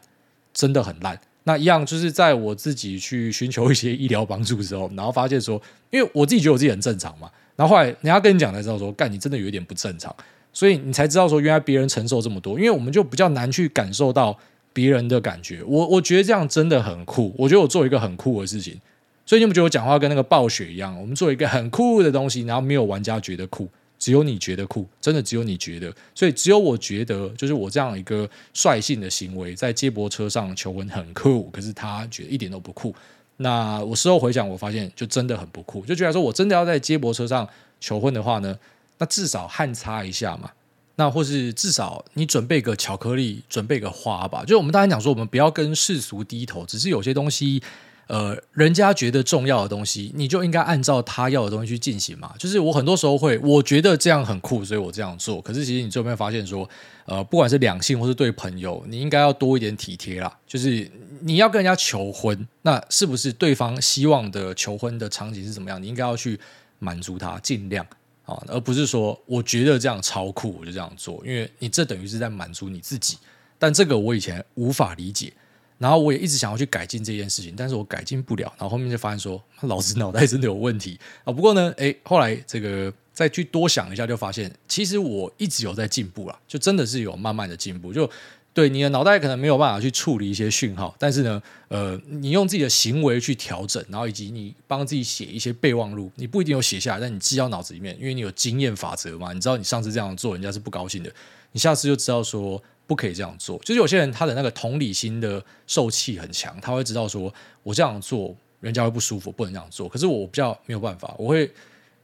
[0.54, 1.20] 真的很烂。
[1.46, 10.16] 那一样就是在我自己去寻求一些医疗帮助之后，然后发现说，因为我自己觉得我自己很正常嘛，然后后来人家跟你讲才知道说，干你真的有一点不正常，
[10.54, 14.38] 所以你才知道说，原来别人承受这么多，因为我们就比较难去感受到
[14.74, 15.64] 别人的感觉。
[15.64, 18.80] 我我觉得这样真的很酷，我觉得我做一个很酷的事情。
[19.26, 21.00] 所以你不觉得我讲话跟那个暴雪一样？
[21.00, 23.68] 我们做一个很酷的东西，然后没有玩家觉得酷，
[24.00, 25.94] 只有你觉得酷，真的只有你觉得。
[26.16, 32.96] 所以只有我觉得，就是我这样一个率性的行为，在接驳车上求婚很酷，可是他觉得一点都不酷。
[33.38, 37.48] 那我事后回想，我发现就真的很不酷，就觉得说我真的要在接驳车上
[37.80, 38.58] 求婚的话呢，
[38.98, 40.50] 那至少汗擦一下嘛，
[40.96, 44.44] 那或是至少你准备个巧克力，准备个花吧。
[44.46, 47.62] 就我们当然讲说，我们不要跟世俗低头，只是有些东西。
[48.10, 52.34] 呃，人家觉得重要的东西，你就应该按照他要的东西去进行嘛。
[52.40, 55.40] 就是我很多时候会，我觉得这样很酷，所以我这样做。
[55.40, 56.68] 可是其实你最后面发现说，
[57.06, 60.36] 呃，不管是两性或是对朋友，你应该要多一点体贴啦。
[60.48, 60.90] 就是
[61.22, 65.80] 你要跟人家求婚，那是不是对方希望的求婚的场景是怎么样？
[65.80, 66.40] 你应该要去
[66.80, 67.86] 满足他，尽量
[68.26, 73.20] 啊，而不是说我觉得这样超酷，我就这样做，因为你这等于是在满足你自己。
[73.60, 75.32] 但这个我以前无法理解。
[75.80, 78.54] 然后我也一直想要去改进这件事情，但是我改进不了。
[78.58, 81.32] 然后后面就发现说，老子脑袋真的有问题啊！
[81.32, 87.94] 不过呢，诶，后来这个再去多想一下，就发现其实我一直有在进步啦，就真的是有慢慢的进步。
[87.94, 88.10] 就
[88.54, 101.10] 对你的脑袋可能没有办法去处理一些讯号，但是呢，呃，你用自己的行为去调整，然后以及你帮自己写一些备忘录，你不一定有写下来，但你记到脑子里面，因为你有经验法则嘛，你知道你上次这样做，人家是不高兴的，
[101.54, 102.62] 你下次就知道说。
[102.90, 109.88] 不可以这样做，就是有些人他的那个同理心的受气很强，他会知道说，我这样做人家会不舒服，不能这样做。
[109.88, 111.50] 可是我比较没有办法，我会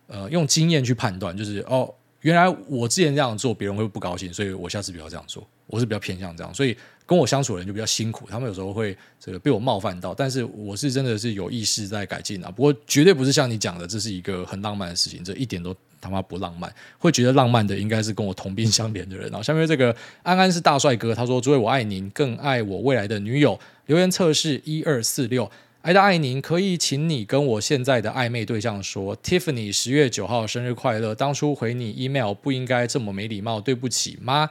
[0.06, 5.44] 呃用经验去判断，就是哦，原来我之前这样做别人会不高兴，所以我下次不要这样做。
[5.66, 12.52] 我是比较偏向这样，所以跟我相处的人就比较辛苦，他们有时候会这个被我冒犯到，但是我是真的是有意识在改进啊。
[12.52, 15.76] 不过绝对不是像你讲的，这是一个很浪漫的事情，这一点都。
[16.06, 19.28] 他妈不浪漫，会觉得浪漫的应该是跟我同病相怜的人。
[19.30, 25.50] 然后下面这个安安是大帅哥，他说：“诸位我爱您，更爱我未来的女友。”留言测试一二四六，
[25.82, 34.50] 爱的爱您，可以请你跟我现在的暧昧对象说：“Tiffany 十月九号生日快乐。”当初回你 email 不应该这么没礼貌，对不起妈。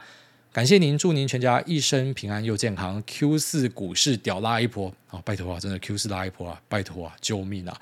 [0.53, 3.03] 感谢您，祝您全家一生平安又健康。
[3.05, 5.21] Q 四股市屌拉一波啊！
[5.25, 6.61] 拜托啊，真的 Q 四拉一波啊！
[6.69, 7.77] 拜托啊，救命啊！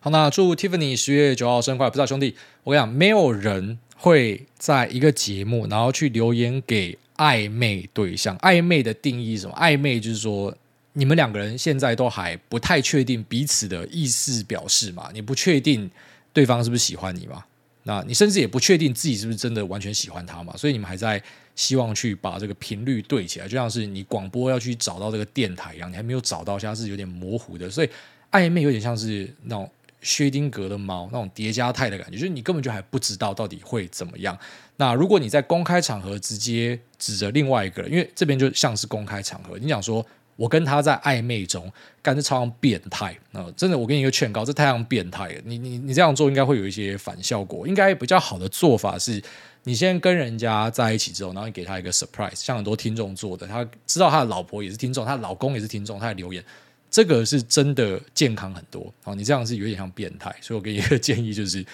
[0.00, 1.90] 好，那祝 Tiffany 十月九号生日快乐！
[1.90, 2.32] 不知道兄弟，
[2.62, 8.38] 我跟你讲，没有人会在一个节目，然后去留言给暧昧对象。
[8.38, 9.56] 暧昧的定义是什么？
[9.58, 10.56] 暧昧就是说，
[10.92, 15.10] 你们两个人现在都还不太确定彼此的意思表示嘛？
[15.12, 15.90] 你不确定
[16.32, 17.44] 对方是不是喜欢你嘛？
[17.82, 20.56] 那你甚至也不确定自己是不是真的完全喜欢他嘛？
[20.56, 21.20] 所以你们还在
[21.56, 27.68] 希望去把这个频率对起来，就像是你广播要去找到这个电台一样，你还没有找到，现在是有点模糊的。
[27.68, 27.90] 所以
[28.30, 29.68] 暧昧有点像是那种。
[30.00, 34.38] 薛丁格的猫那种叠加态的感觉，就是你根本就还不知道到底会怎么样。
[34.76, 40.04] 那如果你在公开场合直接指着另外一个人，因为这边就像是公开场合，你讲说
[40.36, 41.68] 我跟他在暧昧中，
[42.00, 43.46] 干这超像变态啊！
[43.56, 45.40] 真的，我给你一个劝告，这太像变态了。
[45.44, 47.66] 你你你这样做应该会有一些反效果。
[47.66, 49.20] 应该比较好的做法是，
[49.64, 56.44] 你先跟人家在一起之后，然后你给他一个 surprise，像很多听众做的，他知道他的老婆也是听众，他的老公也是听众，他的留言。
[56.90, 61.64] 这个是真的健康很多，好，你这样是有点像变态，所以我给你一个建议，就是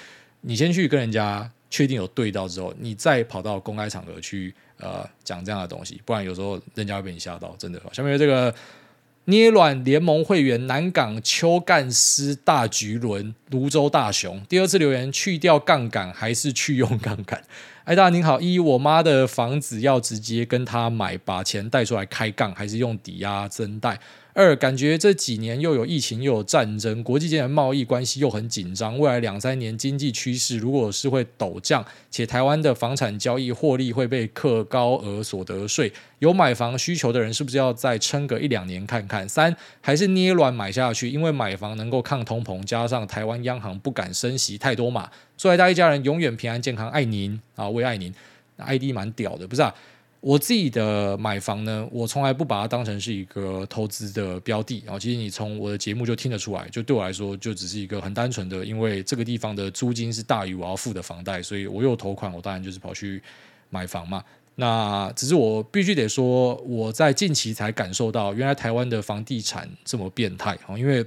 [0.40, 7.80] 你先去跟人家确定有对到之后，你再跑到公开场合去呃讲这样的东西，不然有时候人家会被你吓到，真的。
[7.92, 8.52] 下面这个
[9.26, 17.42] 捏卵联盟会员南港邱干斯大橘轮芦洲大雄，第二次留言去掉杠杆还是去用杠杆？
[17.84, 24.00] 哎，大家您好，一我妈的房子要直接跟她买，把钱贷出来开杠，还是用抵押增贷？
[24.32, 39.28] 二，感觉这几年又有疫情，又有战争，国际间的贸易关系又很紧张，未来两三年经济趋势如果是会陡降，且台湾的房产交易获利会被课高额所得税，有买房需求的人是不是要再撑个一两年看看？
[39.28, 45.10] 三，还是捏软买下去，因为买房能够抗通膨，加上台湾央行不敢升息太多嘛。
[45.36, 48.12] 祝大家一家人永远平安健康，爱您啊，我也爱您。
[48.56, 49.74] ID 蛮屌的，不是啊？
[50.20, 54.82] 我自己的买房呢，我从来不把它当成是一个投资的标的。
[54.86, 63.22] 然后，其实你从我的节目就听得出来，就对我来说，就只是一个很单纯的，因为这个地方的租金是大于我要付的房贷，所以我有投款，我当然就是跑去
[63.68, 64.24] 买房嘛。
[64.54, 70.78] 那只是我必须得说，我在近期才感受到，原来台湾的房地产这么变态啊！
[70.78, 71.04] 因为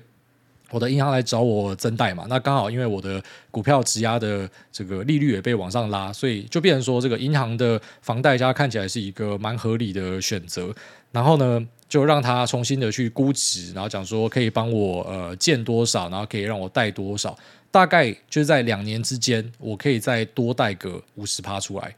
[0.69, 10.73] 我的银行来找我增贷嘛，那刚好因为我的股票质押的这个利率也被往上拉，所以就变成说这个银行的房贷家看起来是一个蛮合理的选择。
[11.13, 17.35] 然后呢，就让他重新的去估值，然后讲说可以帮我呃建多少，然后可以让我贷多少，
[17.71, 21.95] 大概就是在两年之间，我可以再多贷个五十趴出来，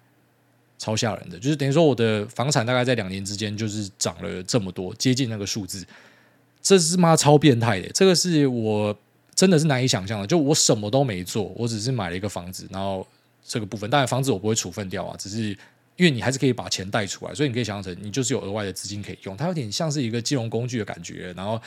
[0.78, 5.84] 超吓人的，就是等于说我的房产大概在两年之间就是涨了这么多，接近那个数字。
[6.62, 8.96] 这是妈超变态的，这个是我
[9.34, 10.28] 真的是难以想象的。
[10.28, 13.08] 就我什么都没做，我只是买了一个房子，然后
[13.44, 15.58] 这个部分，当然房子我不会处分掉啊，只是
[15.96, 21.34] 因为你还是可以把钱贷出来，所以你可以想象成你就是有额外的资金可以用，它有点像是一个金融工具的感觉。
[21.36, 21.60] 然后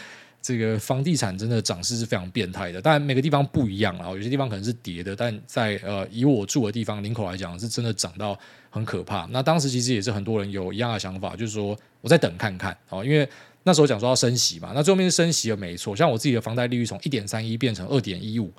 [0.43, 8.39] 这个房地产真的涨势是非常变态的，当然每个地方不一样啊， 有些地方可能是跌的，但在呃以我住的地方林口来讲，是真的涨到
[8.69, 9.27] 很可怕。
[9.31, 13.27] 那当时其实也是很多人有一样的想法，就是说我再等看看啊，因为。
[13.65, 15.95] 那时候讲说要升息嘛，那最后面是升息了没错。
[15.95, 18.53] 像我自己的房贷利率从一点三一变成二点一五，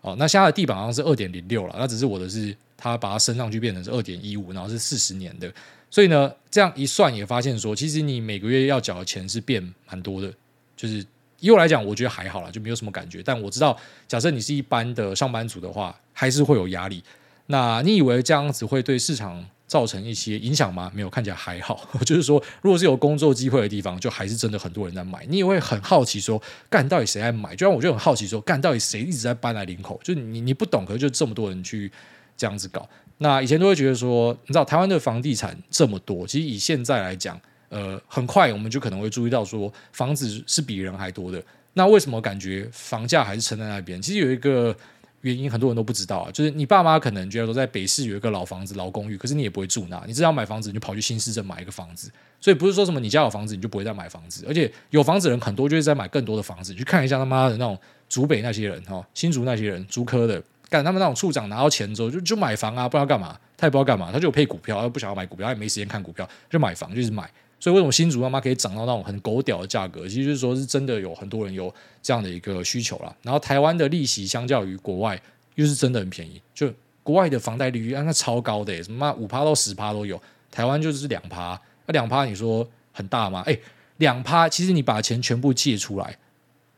[0.00, 5.52] 哦，那现在的地板好像是二点零六了，那只是我的是他把它升上去变成是二点一五，然后是四十年的，
[5.90, 10.32] 所以呢，这样一算也发现说，其实你每个月要缴的钱是变蛮多的。
[10.76, 11.04] 就是
[11.40, 13.22] 以我来讲，我觉得还好啦，就没有什么感觉。
[13.22, 13.76] 但我知道，
[14.08, 17.04] 假设你是一般的上班族的话，还是会有压力。
[17.46, 20.90] 那你以为这样子会对市场造成一些影响吗？
[20.92, 21.88] 没有，看起来还好。
[22.04, 25.24] 就是说，如果是有工作机会的地方，就还是真的很多人在买。
[25.28, 27.54] 你也会很好奇说，干到底谁在买？
[27.54, 30.00] 就像我就很好奇说，干到底谁一直在搬来林口？
[30.02, 31.88] 就你你不懂，可是就这么多人去
[32.36, 32.88] 这样子搞。
[33.18, 41.40] 那以前都会觉得说，你知道台湾的房地产这么多，其实以现在来讲，呃，很快我们就可能会注意到说，房子是比人还多的。
[41.74, 44.02] 那为什么感觉房价还是撑在那边？
[44.02, 44.76] 其实有一个。
[45.22, 52.10] 原因很多人都不知道啊，就是你爸妈可能觉得说在北市有一个老房子、老公寓，可是你也不会住那，你只要买房子，你就跑去新市镇买一个房子，
[52.40, 56.72] 所以不是说什么你家有房子你就不会再买房子，而且有房子的人很多就是在买更多的房子。
[56.72, 67.30] 你去看一下他妈的那种竹北那些人哈，新竹那些人，竹科的，干他们那种处长拿到钱之后就就买房啊，不知道干嘛，他也不知道干嘛，他就有配股票，他不想要买股票，他也没时间看股票，就买房就是买。
[67.60, 70.08] 所以为什么新竹他妈可以涨到那种很狗屌的价格？
[70.08, 73.14] 其实就是说是真的有很多人有这样的一个需求啦。
[73.22, 75.20] 然后台湾的利息相较于国外。
[75.56, 80.18] 又是真的很便宜，就国外的房贷利率啊，那超高的，什么五趴到十趴都有。
[80.50, 83.42] 台湾就是两趴，那两趴你说很大吗？
[83.46, 83.58] 哎，
[83.98, 86.16] 两趴其实你把钱全部借出来，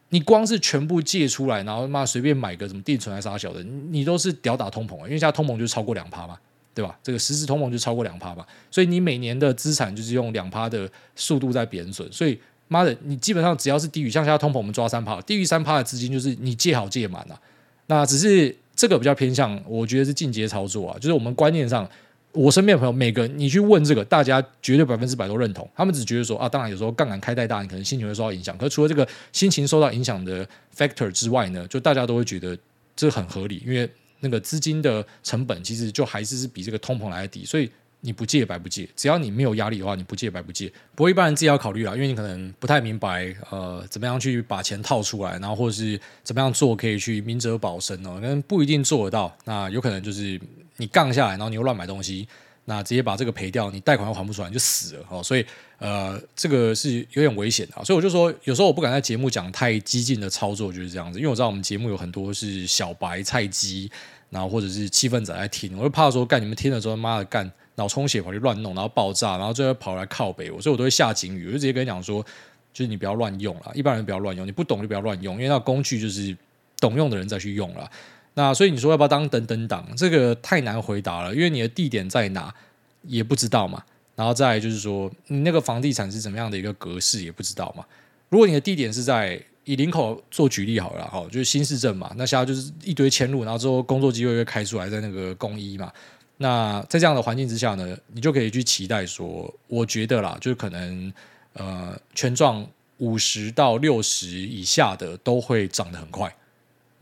[0.09, 6.37] 你光是全部借出来，然后妈随便买个什么定存还是啥小的，你都是屌打通膨，因为现在通膨就超过两趴嘛，
[6.75, 6.99] 对吧？
[7.03, 17.41] 这个实质通膨就超过两趴吧，所以你每年的资产就是用两趴的速度在贬损，所以妈的，你基本上只要是低于像现在通膨我们抓三趴，低于三趴的资金就是你借好借满了，
[17.87, 18.57] 那只是。
[18.75, 21.89] 这个比较偏向，我觉得是进阶操作啊，就是我们观念上，
[22.33, 25.69] 我身边的朋友每个你去问这个，大家绝对百分之百都认同。
[25.77, 28.57] 他们只觉得说啊，当然有时候杠杆开太大，你可能心情会受到影响。
[28.57, 30.45] 可是除了这个心情受到影响的
[30.75, 32.57] factor 之外呢，就大家都会觉得
[32.97, 33.89] 这很合理，因为
[34.23, 37.71] 那个资金的成本其实就还是是比这个通膨来的低，所以。
[38.05, 40.67] 你不借白不借，只要你没有压力的话，你不借白不借。
[40.97, 49.33] 不过一般人自己要考虑啦，因为你可能不太明白，呃，怎么样去把钱套出来，然后或者是怎么样做可以去明哲保身哦，那不一定做得到。
[49.45, 50.41] 那有可能就是
[50.79, 52.27] 你杠下来，然后你又乱买东西，
[52.65, 55.23] 那直接把这个赔掉，你贷款又还不出来，你就死了哦。
[55.23, 55.45] 所以
[55.79, 57.85] 呃，这个是有点危险的。
[57.85, 63.91] 所以我就说，有时候我不敢在节目讲太激进的操作，就是这样子，因为我知道我们节目有很多是小白菜鸡，
[64.31, 67.51] 然后或者是气氛仔在听，我就怕说干你们听了之后，妈的干。
[67.77, 72.23] 脑充血跑去乱弄，然后爆炸，然后最后跑来靠北我，所以我都会下警语，我就直接跟你讲说，
[72.71, 76.37] 就是你不要乱用了，一般人不要乱用，你不懂就不要乱用，因为那工具就是
[76.79, 77.91] 懂用的人再去用了。
[78.35, 79.87] 那所以你说要不要当等等党？
[79.97, 82.55] 这个太难回答了，因为你的地点在哪
[83.03, 83.83] 也不知道嘛。
[84.15, 87.85] 然后再就是说，你那个房地产是怎么样的一个格式也不知道嘛。
[88.29, 95.91] 如果你的地点是在以林口做举例好了，哈，就是新市镇嘛，那现在就是一堆迁入，然后之后工作机会会开出来在那个公一嘛。
[96.39, 101.13] 那在这样的环境之下呢，你就可以去期待说，我觉得啦，就是可能
[101.55, 102.67] 呃，权状
[102.99, 106.35] 五十到六十以下的都会涨得很快。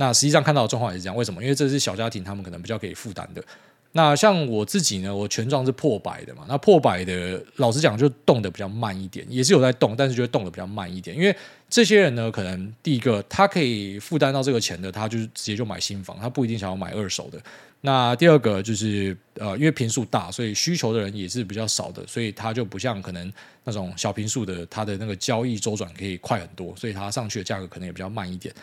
[0.01, 1.43] 那实际上看到的状况也是这样，为什么？
[1.43, 3.45] 因为这是小家庭，他们可能比较可以负担的。
[3.93, 6.47] 那像我自己呢，我权状是破百的嘛。
[6.49, 11.15] 那破百的，老实讲就动得比较慢一点，也是有在动，但是就动得比较慢一点。
[11.15, 11.37] 因为
[11.69, 17.39] 这些人呢，可能第一个他可以负担到这个钱的，他就是直接就买新房，他不一定想要买二手的。
[17.83, 23.31] 那第二个就是呃，因为平数大，所以需求的人也是比较少的，所以他就不像可能
[23.65, 28.55] 那种小平数的，他的那个交易周转可以快很多，所以他上去的价格可能也比较慢一点。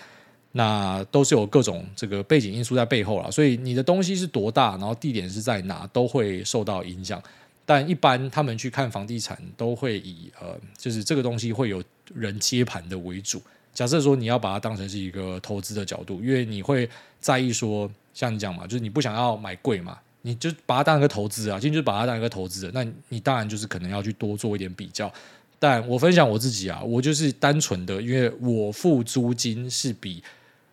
[0.57, 7.21] 那都是有各种这个背景因素在背后啦，所以你的东西是多大，然后地点是在哪，都会受到影响。
[7.63, 11.83] 但一般他们去看房地产，都会以呃，就是这个东西会有
[12.15, 13.39] 人接盘的为主。
[13.71, 16.89] 假设说你要把它当成是一个投资的角度，因为你会
[17.19, 25.13] 在意说，像你讲嘛，就是你不想要买贵嘛，你就把它当一个投资啊，其实就是把它当一个投资，那你当然就是可能要去多做一点比较。
[25.59, 30.23] 但我分享我自己啊，我就是单纯的，因为我付租金是比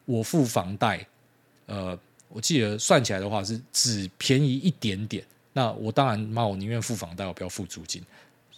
[0.05, 1.07] 我付房贷，
[1.66, 1.98] 呃，
[2.28, 5.24] 我记得算起来的话是只便宜一点点。
[5.52, 8.02] 那我当然，妈，我宁愿付房贷，我不要付租金。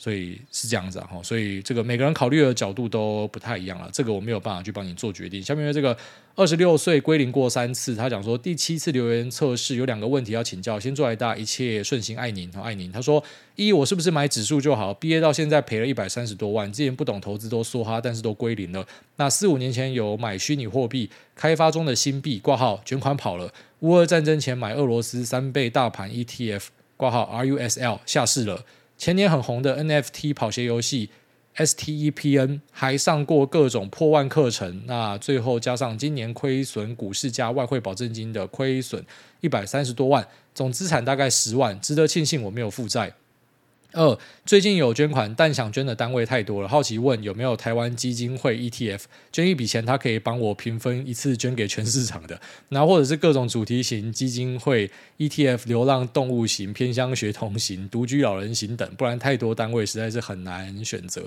[0.06, 5.42] 所以是这样子啊，所以这个每个人考虑的角度都不太一样了，这个我没有办法去帮你做决定。
[5.42, 5.96] 下面这个
[6.36, 12.92] 二十六岁归零过三次，他讲说第七次留言测试有两个问题要请教，先祝来大一切顺心，爱您，爱您。
[12.92, 13.20] 他说
[13.56, 14.94] 一，我是不是买指数就好？
[14.94, 18.86] 毕业到现在赔了一百三十多万，之前不懂投资都梭哈，但是都归零了。
[19.16, 23.52] 那四五年前有买虚拟货币，开发中的新币挂号卷款跑了。
[23.80, 28.64] 乌俄战争前买俄罗斯三倍大盘 ETF 挂号 RUSL 下市了。
[28.98, 31.10] 前年很红的 NFT 跑鞋游戏
[31.56, 39.04] STEPN 还上过各种破万课程，那最后加上今年亏损股市加外汇保证金的亏损
[39.40, 43.14] 一百三十多万，总资产大概十万，值得庆幸我没有负债。
[43.96, 52.38] 二，最近有捐款，但想捐的单位太多了，好奇问有没有台湾基金会 ETF 捐一笔钱，他可以帮我平分一次捐给全市场的，
[52.68, 61.24] 然后或者是各种主题型基金会 ETF，流浪动物型、偏乡学童型、独居老人型等，不然太多单位实在是很难选择。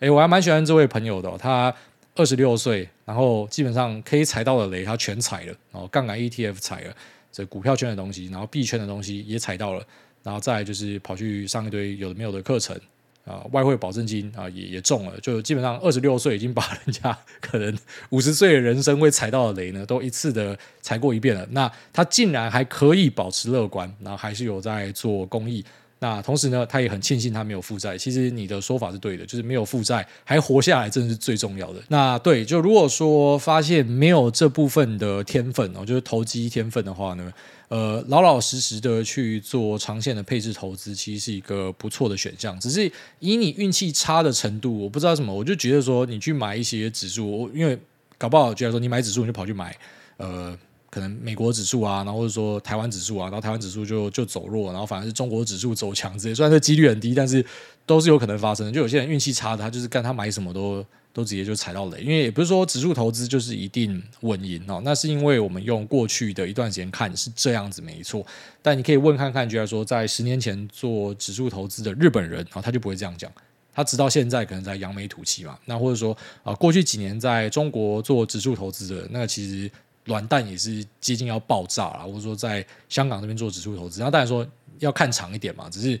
[0.00, 1.74] 诶，我还蛮喜欢这位朋友的，他
[2.14, 6.94] 二十六岁，然后基本上可以踩到的雷他全踩了，哦，杠杆 ETF 踩了，
[7.32, 9.82] 这股票圈的东西，然后币圈的东西也踩到了。
[10.24, 12.76] 然后再就是跑去上一堆有的没有的课程
[13.24, 17.78] 啊，外汇保证金啊也也中了，就基本上二十六岁已经把人家 可能
[18.10, 21.46] 五十岁的人生会踩到的雷呢，都一次的踩过一遍了。
[21.52, 25.64] 那他竟然还可以保持乐观，然后还是有在做公益。
[26.04, 27.96] 那同时呢，他也很庆幸他没有负债。
[27.96, 31.82] 其实你的说法是对的，就是没有负债还活下来，真的是最重要的。
[31.88, 37.32] 那对，就如果说发现没有这部分的天分哦，就是投机天分的话呢，
[37.68, 42.60] 呃，老老实实的去做长线的配置投资，其实是一个不错的选项。
[42.60, 47.78] 只是以你运气差的程度，我不知道什么，我就觉得说你去买一些指数，因为
[48.18, 49.74] 搞不好觉得说你买指数你就跑去买，
[50.18, 50.54] 呃。
[50.94, 56.34] 可能美国指数啊，然后或者说台湾指数啊，然后台湾指数就就走弱，然后反而是中国指数走强之类。
[56.34, 57.44] 虽然这几率很低，但是
[57.84, 58.70] 都是有可能发生的。
[58.70, 62.00] 就有些人运气差的，他就是干他买什么都都直接就踩到雷。
[62.00, 68.24] 因为也不是说指数投资就是一定稳赢哦，那是因为我们用过去的一段时间看是这样子没错。
[68.62, 73.28] 但你可以问看看，觉得说在十年前做指数投资的日本人，然后他就不会这样讲。
[73.74, 75.58] 他直到现在可能在扬眉吐气嘛。
[75.64, 79.68] 那或者说啊，过去几年在中国做指数投资的那其实。
[80.04, 84.46] 软蛋也是接近要爆炸了，或者说在香港这边做指数投资，然后当然说
[84.78, 85.98] 要看长一点嘛，只是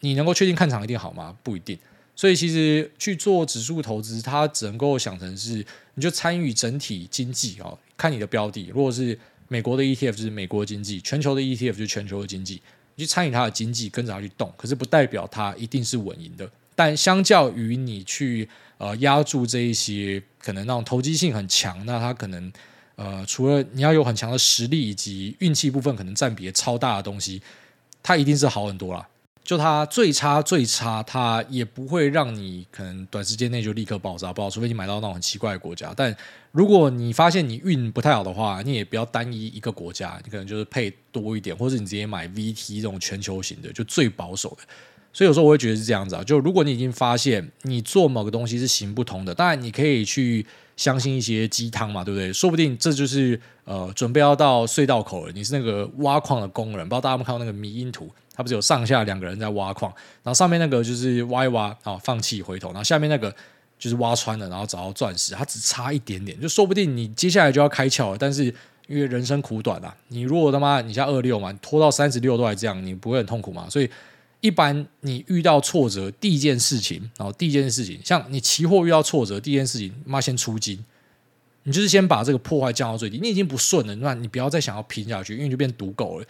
[0.00, 1.36] 你能够确定看长一点好吗？
[1.42, 1.78] 不一定。
[2.14, 5.64] 所以其实去做指数投资，它只能够想成是
[5.94, 8.66] 你就参与整体经济哦，看你的标的。
[8.74, 9.18] 如果是
[9.48, 12.60] 美国的 ETF 就是美国经济，全球的 ETF 就是全球的经济，
[12.96, 16.50] 你去参与它的经济，跟着它去动，可是不代表它一定是稳赢的。
[16.74, 22.52] 但相较于你去呃压住这一些可能那种投机性很强，那它可能。
[23.00, 27.40] 呃，除了你要有很强的实力以及运气部分，可能占比超大的东西，
[28.02, 29.08] 它一定是好很多啦。
[29.42, 35.94] 就它最差最差，它也不会让你可能短时间内就立刻爆炸，爆，除非你买到那种很奇怪的国家。
[35.96, 36.14] 但
[36.52, 44.62] 如果你发现你运不太好的话，你也不要单一一个国家，你可能就是配多一点，或者你直接买 VT 这种全球型的，就最保守的。
[45.12, 50.46] 所以有时候我会觉得是这样子啊，就如果你已经发现你做某个东西是行不通的，当然你可以去。
[50.76, 52.32] 相信一些鸡汤嘛，对不对？
[52.32, 55.32] 说不定这就是呃，准备要到隧道口了。
[55.34, 58.08] 你是那个挖矿的工人，不知道大家有没有看到那个迷因图？
[58.34, 59.92] 他不是有上下两个人在挖矿，
[60.22, 63.30] 然后上面那个就是挖一挖，啊，放弃回头，然后下面那个
[63.78, 68.16] 就是挖穿了，然后找到钻石，它只差一点点，就说不定你接下来就要开窍了。
[68.18, 68.46] 但是
[68.88, 69.94] 因为人生苦短啊。
[70.08, 73.66] 你如果他妈你像二六嘛，拖到三十六都还这样，你不会很痛苦吗？
[73.68, 73.90] 所以
[74.40, 80.82] 一般你遇到挫折，第一件事情，然后第一件事情，像你期货遇到挫折，第一件事情，妈先出金，
[81.64, 83.18] 你就是先把这个破坏降到最低。
[83.18, 86.26] 你已经不顺了，那你不要再想要拼下去，因为你就变赌狗了。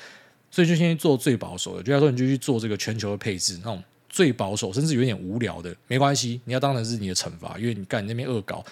[0.50, 8.64] 所以就先去做最保守的，就像说你就去做这个全球的配置，那种最保守，甚至有点无聊的，没关系，你要当成是你的惩罚，因为你干你那边恶搞。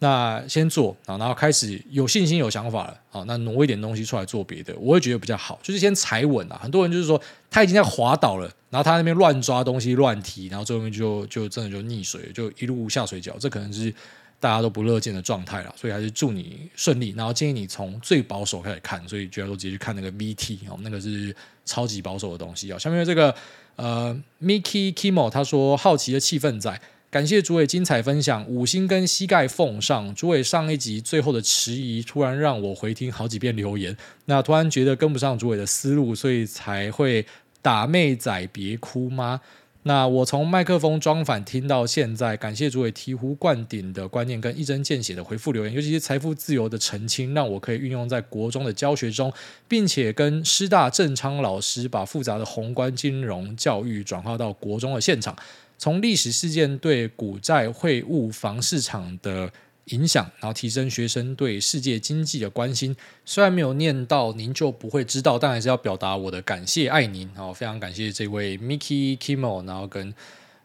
[0.00, 6.58] 那先做啊，然后开始有信心、有想法了啊，那挪一点东西出来做别的，我会觉得比较好，就是先踩稳啊。
[6.62, 7.20] 很多人就是说
[7.50, 13.92] 他已经在滑倒了，然后他那边乱抓东西、乱踢，然后最后面就就真的就溺水，就一路下水饺，这可能是。
[14.40, 17.14] 大家都不乐见的状态了，所以还是祝你顺利。
[17.16, 21.34] 然后建议你从最保守开始看，所以就要说直接去看那个 VT 哦，那个是
[21.64, 22.78] 超级保守的东西啊。
[22.78, 23.34] 下面这个
[23.76, 26.78] 呃 Mickey Kimo 他说好奇的气氛在，
[27.14, 30.12] 感谢主委精彩分享，五星跟膝盖奉上。
[30.16, 37.24] 主委上一集最后的迟疑，突然让我回听好几遍留言，那突然觉得跟不上主委的思路，所以才会
[37.62, 39.40] 打妹仔别哭吗？
[39.84, 49.32] 那我从麦克风装反听到现在，感谢诸位醍醐灌顶的观念跟一针见血的回复留言，尤其是财富自由的澄清，让我可以运用在国中的教学中，
[49.68, 55.36] 并且跟师大郑昌老师把复杂的宏观金融教育转化到国中的现场，
[55.84, 59.52] 从历史事件对股债汇物房市场的。
[59.88, 62.96] 影响，然后提升学生对世界经济的关心。
[63.26, 67.30] 虽然没有念到，您就不会知道，但还是要表达我的感谢，爱您。
[67.34, 70.14] 然后非常感谢这位 Mickey Kimo，然后跟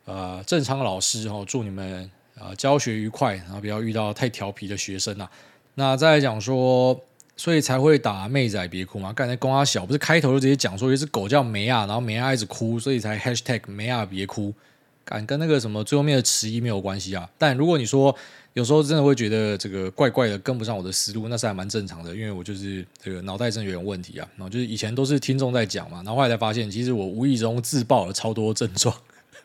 [0.06, 2.10] 呃郑昌老师，然后祝你们
[2.40, 5.30] 呃教学愉快，然后不要遇到太调皮的学生啊。
[5.74, 6.98] 那再来讲说，
[7.36, 9.12] 所以才会打妹仔别哭嘛。
[9.12, 14.54] 刚才公阿小不是开头就直接讲说，一只狗叫梅亚，然后梅亚一直哭，所以才 Hashtag 梅亚别哭。
[15.10, 17.28] 敢跟那个什么最后面的迟疑没有关系啊。
[17.36, 18.16] 但如果你说，
[18.54, 24.28] 有时候真的会觉得这个怪怪的，跟不上我的思路，那是还蛮正常的，因为我就是这个脑袋真的有点问题啊。
[24.36, 28.96] 然后就是以前都是听众在讲嘛，然后后来才发现，其实我无意中自爆了超多症状。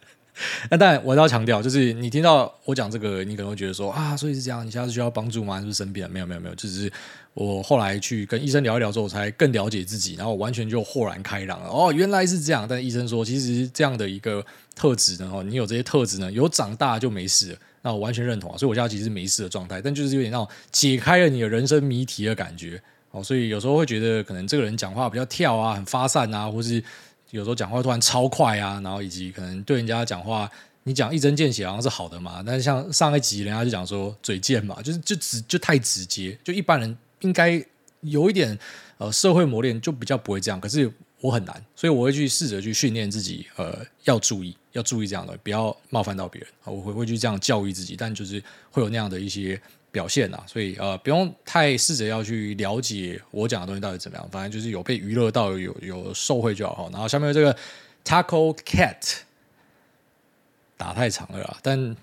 [0.68, 5.60] 那当然我要强调，就是你听到我讲这个，你可能会觉得说啊，所以是这样，你下次需要帮助吗？
[5.60, 6.10] 是不是生病？
[6.10, 6.92] 没有没有没有，就是
[7.34, 11.68] 我后来去跟医生聊一聊之后，我才更了解自己，然后完全就豁然开朗了。
[11.68, 12.66] 哦，原来是这样。
[12.68, 17.58] 但医生说，其实这样的一个特质呢，哦，你有这些特质呢，有长大就没事了。
[17.82, 22.80] 那我完全认同啊，所以我现在其实是没事的状态，但就是有点那种解开了你的人生谜题的感觉
[23.10, 26.82] 哦，所以有时候会觉得可能这个人讲话比较跳啊，很发散啊，或是
[27.30, 30.50] 有时候讲话突然超快啊，然后以及可能对人家讲话，
[30.84, 37.62] 你讲一针见血好像是好的嘛，但是像上一集人家就讲说嘴贱嘛，就是就直就太直接，就一般人应该
[38.00, 38.56] 有一点
[38.98, 44.56] 呃社会磨练就比较不会这样，可是我很难，所以我会去试着去训练自己，呃，要注意。
[44.72, 46.50] 要注意这样的，不要冒犯到别人。
[46.64, 49.60] 我会会去这样教育自己，但就是会有那样的一些
[49.92, 50.42] 表现呐。
[50.48, 56.90] 所以呃，不用太试着要去了解我讲的东西到底怎么样，反正就是有被娱乐到，有有受惠就好。
[56.90, 57.56] 然后下面这个
[58.04, 59.18] Taco Cat
[60.76, 61.94] 打太长了啦，但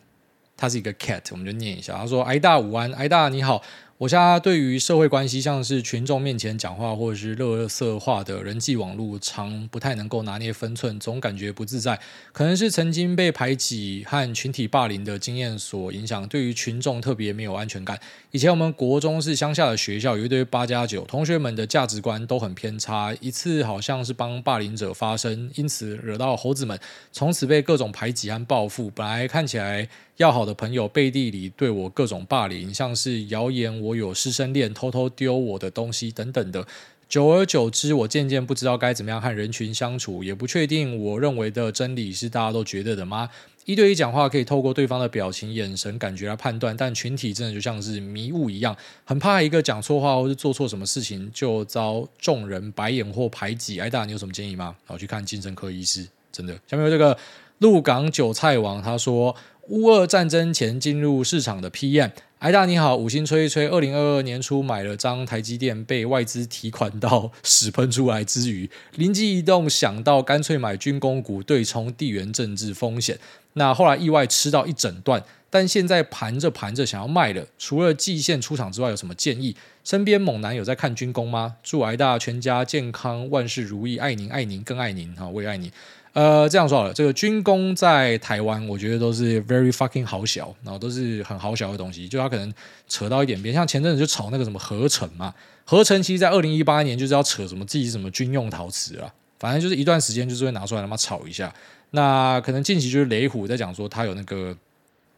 [0.55, 1.97] 它是一个 cat，我们就念一下。
[1.97, 3.61] 他说：“挨大午安，挨大你好。”
[4.02, 11.99] 我现在对于社会关系，像是群众面前讲话，或者是乐色化的人际网络，常不太能够拿捏分寸，总感觉不自在。
[12.32, 17.99] 可能是曾经被排挤和群体霸凌的经验所影响，对于群众特别没有安全感。
[18.32, 23.16] 以前我们国中是乡下的学校，有一堆八加九，同学们的价值观都很偏差。
[23.22, 26.80] 一次好像是帮霸凌者发声，因此惹到猴子们，
[27.12, 28.89] 从此被各种排挤和报复。
[28.95, 29.88] 本来看起来
[30.22, 33.95] 要好的朋友，背地里对我各种霸凌，像是谣言我。
[34.01, 36.65] 有师生恋，偷偷丢我的东西等等的，
[37.09, 43.30] 久而久之，我渐渐不知道该怎么样和人群相处，也不确定我认为的真理是大家都觉得的吗？
[43.65, 53.80] 一对一讲话可以透过对方的表情、眼神、感觉来判断，但群体真的就像是迷雾一样，很怕一个讲错话或是做错什么事情就遭众人白眼或排挤。
[53.80, 54.76] 哎，大你有什么建议吗？
[54.86, 56.53] 好，去看精神科医师，真的。
[56.67, 57.15] 下面有这个
[57.59, 59.36] 鹿港韭菜王，他说。
[59.68, 63.68] 乌俄战争前进入市场的 PM，艾大你好，五星吹一吹。
[63.68, 73.20] 二零二二年初买了张台积电，被外资提款到屎喷出来之余，灵机一动想到干脆买军工股对冲地缘政治风险。
[73.53, 77.45] 那后来意外吃到一整段，但现在盘着盘着想要卖了。
[77.59, 79.55] 除了季线出场之外，有什么建议？
[79.84, 81.57] 身边猛男有在看军工吗？
[81.62, 85.72] 祝艾大全家健康，万事如意，爱您爱您更爱您哈，我也爱您。
[86.14, 92.53] 呃，这样说好了，这个军工在台湾，我觉得都是 very fucking 好小，然后都是很好小的东西，就它可能
[92.89, 95.34] 扯到一点边，像前阵子就炒那个什么合成嘛，
[95.64, 99.09] 合成其实在二零一八年就是要扯什么自己什么军用陶瓷啊，
[99.39, 101.53] 反正就是一段时间就是会拿出来他妈炒一下。
[101.91, 104.55] 那可能近期就是雷虎在讲说他有那个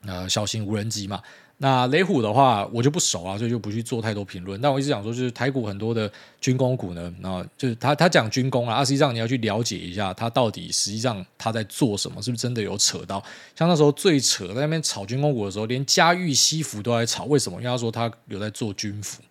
[0.06, 1.20] 呃小型无人机嘛，
[1.60, 4.60] 那雷虎的话，我就不熟啊，所以就不去做太多评论。
[4.60, 13.24] 但我一直想说，就是台股很多的军工股呢，然后就是他他讲军工啊，实际上你要去了解一下，他到底实际上他在做什么，是不是真的有扯到？
[13.56, 17.62] 像那时候最扯在那边炒军工股的时候，连嘉裕西服都在炒，为什么？
[17.62, 19.22] 因为他说他有在做军服，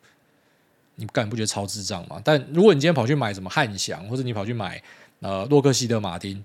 [0.94, 2.18] 你敢不觉得超智障吗？
[2.24, 4.82] 但如果你今天跑去买什么汉翔，或者你跑去买
[5.20, 6.42] 呃洛克希德马丁。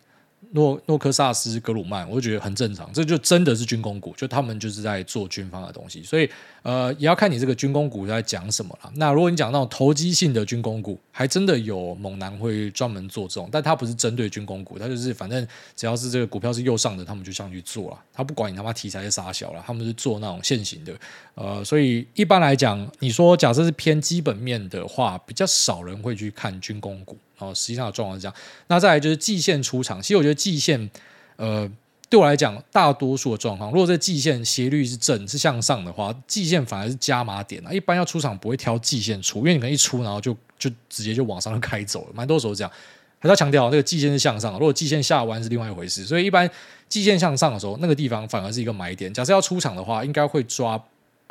[0.51, 6.29] 诺诺克萨斯、格鲁曼，我就觉得很正常，这就真的是军工股，就他们就是在做军方的东西，所以
[6.67, 8.91] 呃，也要看你这个军工股在讲什么了。
[8.95, 15.47] 那如果你讲那种投机性的军工股，还真的有猛男会专门做这种，但他不是针对军工股，他就是反正
[15.77, 20.93] 只要是这个股票是右上的，他们就上去做了，他不管你他妈题材是啥小了，他们是做那种现行的。
[21.35, 27.17] 呃，所以一般来讲，你说假设是偏基本面的话，比较少人会去看军工股。
[27.37, 28.35] 哦，实际上的状况是这样。
[28.67, 30.89] 那再来就是季线出场，其实我觉得季线，
[31.37, 31.71] 呃，
[32.09, 37.71] 对我来讲，大多数的状况，如果这季线斜率是正是向上的话，季线反而是加码点啊。
[37.71, 42.71] 一般要出场不会挑季线出，因为你可能一出，然后就就直接就往上就开走了，蛮多时候这样。
[43.19, 46.05] 还要强调，这个季线是向上，如果季线下弯是另外一回事。
[46.05, 46.49] 所以一般
[46.87, 49.11] 季线向上的时候，那个地方反而是一个买点。
[49.13, 50.81] 假设要出场的话，应该会抓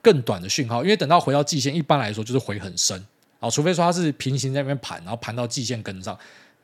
[0.03, 3.03] 更短的讯号，因为等到回到季线，一般来说就是回很深。
[3.39, 6.19] 好，除非说它是平行在那边盘，然后盘到季线跟上，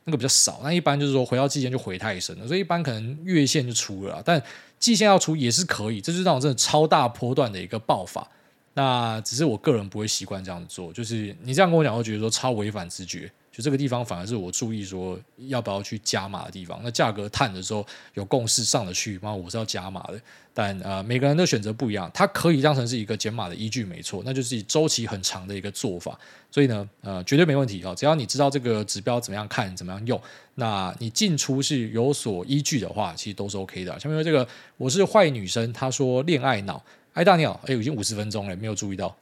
[0.05, 0.59] 那个比较少。
[0.63, 4.41] 那一般就是说回到季线就回太深了，所以一般可能月线就出了，但
[4.79, 6.01] 季线要出也是可以。
[6.01, 8.27] 这就是那种真的超大波段的一个爆发。
[8.75, 13.31] 那只是我个人不会习惯这样子做，就是你这样跟我讲，我觉得说超违反直觉。
[13.53, 16.81] 就这个地方反而是我注意说要不要去加码的地方。
[16.83, 17.85] 那价格探的时候
[18.15, 20.19] 有共识上得去，那我是要加码的。
[20.55, 26.19] 但呃，每个人的选择不一样，它可以当成是一个减码的依据，没错，那就是周期很长的一个做法。
[26.49, 27.93] 所以呢，呃，绝对没问题啊！
[27.95, 30.19] 只要你知道这个指标怎么样看，怎么样用，
[30.55, 33.99] 那你进出是有所依据的话，其实都是 OK 的。
[33.99, 34.47] 下面这个
[34.77, 36.83] 我是坏女生，她说恋爱脑，
[37.13, 39.15] 哎大鸟，哎，已经五十分钟了，没有注意到。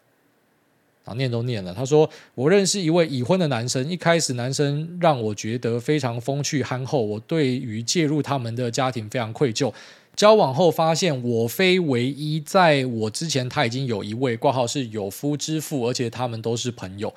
[1.04, 1.74] 啊，念都念了。
[1.74, 9.74] 他说：“我认识一位已婚的男生，一开始男生让我觉得非常风趣憨厚，我对于介入他们的家庭非常愧疚。
[10.16, 17.12] 交往后发现我非唯一，在我之前他已经有一位挂号是有夫之妇，而且他们都是朋友。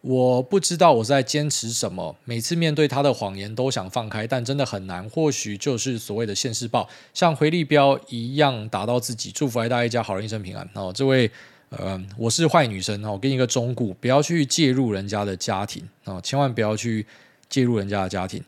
[0.00, 5.06] 我不知道我在坚持什么，每次面对他的谎言都想放开，但真的很难。
[5.10, 9.30] 或许就是所谓的现世报，像回力标一样打到自己。
[9.30, 10.66] 祝福爱大家一家好人一生平安。
[10.72, 11.30] 哦，这位。”
[11.70, 17.04] 呃，我是坏女生哦，我给你一个忠告，不要去介入人家的家庭啊，千万不要去
[17.48, 18.42] 介入人家的家庭。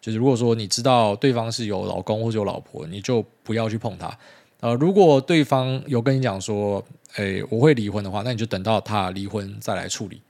[0.00, 4.18] 就是如果说你知道对方是有老公或者有老婆，你就不要去碰他。
[4.60, 10.20] 呃，如果对方有跟你讲说，哎，我会离婚的话，那你就等到他离婚再来处理。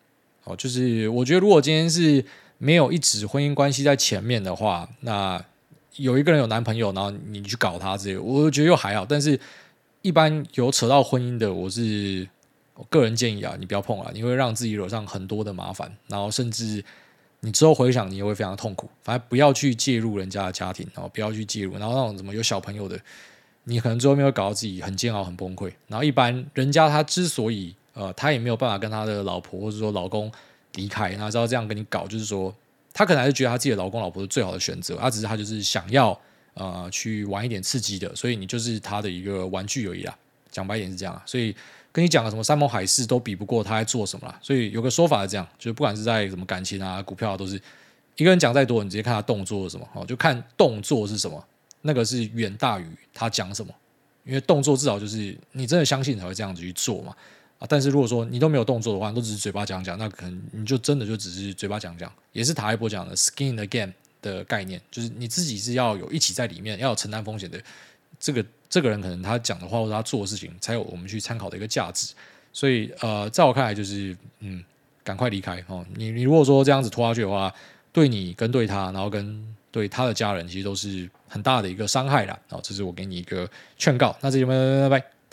[0.44, 2.24] 哦，就是我觉得如果今天是
[2.58, 5.42] 没有一纸婚姻关系在前面的话，那
[5.96, 9.06] 有一个人有男朋友，然后你去搞他这些，我觉得又还好。
[9.08, 9.38] 但是，
[10.04, 12.28] 一般有扯到婚姻的，我是。
[12.76, 16.84] 我个人建议啊，你不要碰啊，你会让自己惹上很多的麻烦，然后甚至
[17.38, 18.90] 你之后回想，你也会非常痛苦。
[19.04, 22.98] 反正不要去介入人家的家庭，然后不要去介入，然后那种什么有小朋友的，
[23.62, 25.72] 你可能最后面会搞到自己很煎熬、很崩溃。
[25.86, 30.28] 然后一般人家他之所以呃，他也没有办法跟他的老婆或者说老公
[30.72, 32.52] 离开，然后知道这样跟你搞，就是说
[32.92, 36.20] 他可能还是觉得他自己的老公老婆是最好的选择，他只是他就是想要
[36.54, 40.16] 呃去玩一点刺激的，所以你就是他的一个玩具而已啦。
[40.50, 41.54] 讲白一点是这样啊，所以。
[41.94, 47.54] 跟你讲什么山盟海誓都比不过他在做什么啦，所以有个说法是这样，就是不管是在什么感情啊、股票，都是
[48.16, 51.46] 一个人讲再多，你直接看他动作是什么哦，就看动作是什么，
[51.82, 53.72] 那个是远大于他讲什么，
[54.24, 57.14] 因为动作至少就是你真的相信才会这样子去做嘛
[57.60, 57.66] 啊。
[57.68, 63.92] 但是如果说你都没有动作的话，都只是嘴巴讲讲，那可能你就真的就只是嘴巴讲讲，也是塔一波讲的 skin in the game
[64.24, 67.60] 的概念，就是你自己是要有一起在里面，要有承担风险的。
[68.18, 72.14] 这个这个人可能他讲的话或者他做的事情，才有我们去参考的一个价值。
[72.52, 74.64] 所以呃，在我看来就是嗯，
[75.02, 75.84] 赶快离开哦。
[75.94, 77.52] 你你如果说这样子拖下去的话，
[77.92, 82.38] 对你跟对他，然后跟对他的家人，其实都是很大的一个伤害啦。
[82.48, 83.46] 哦，这是我给你一个
[83.76, 84.16] 劝告。
[84.22, 84.52] 那这节目
[84.88, 85.23] 拜拜。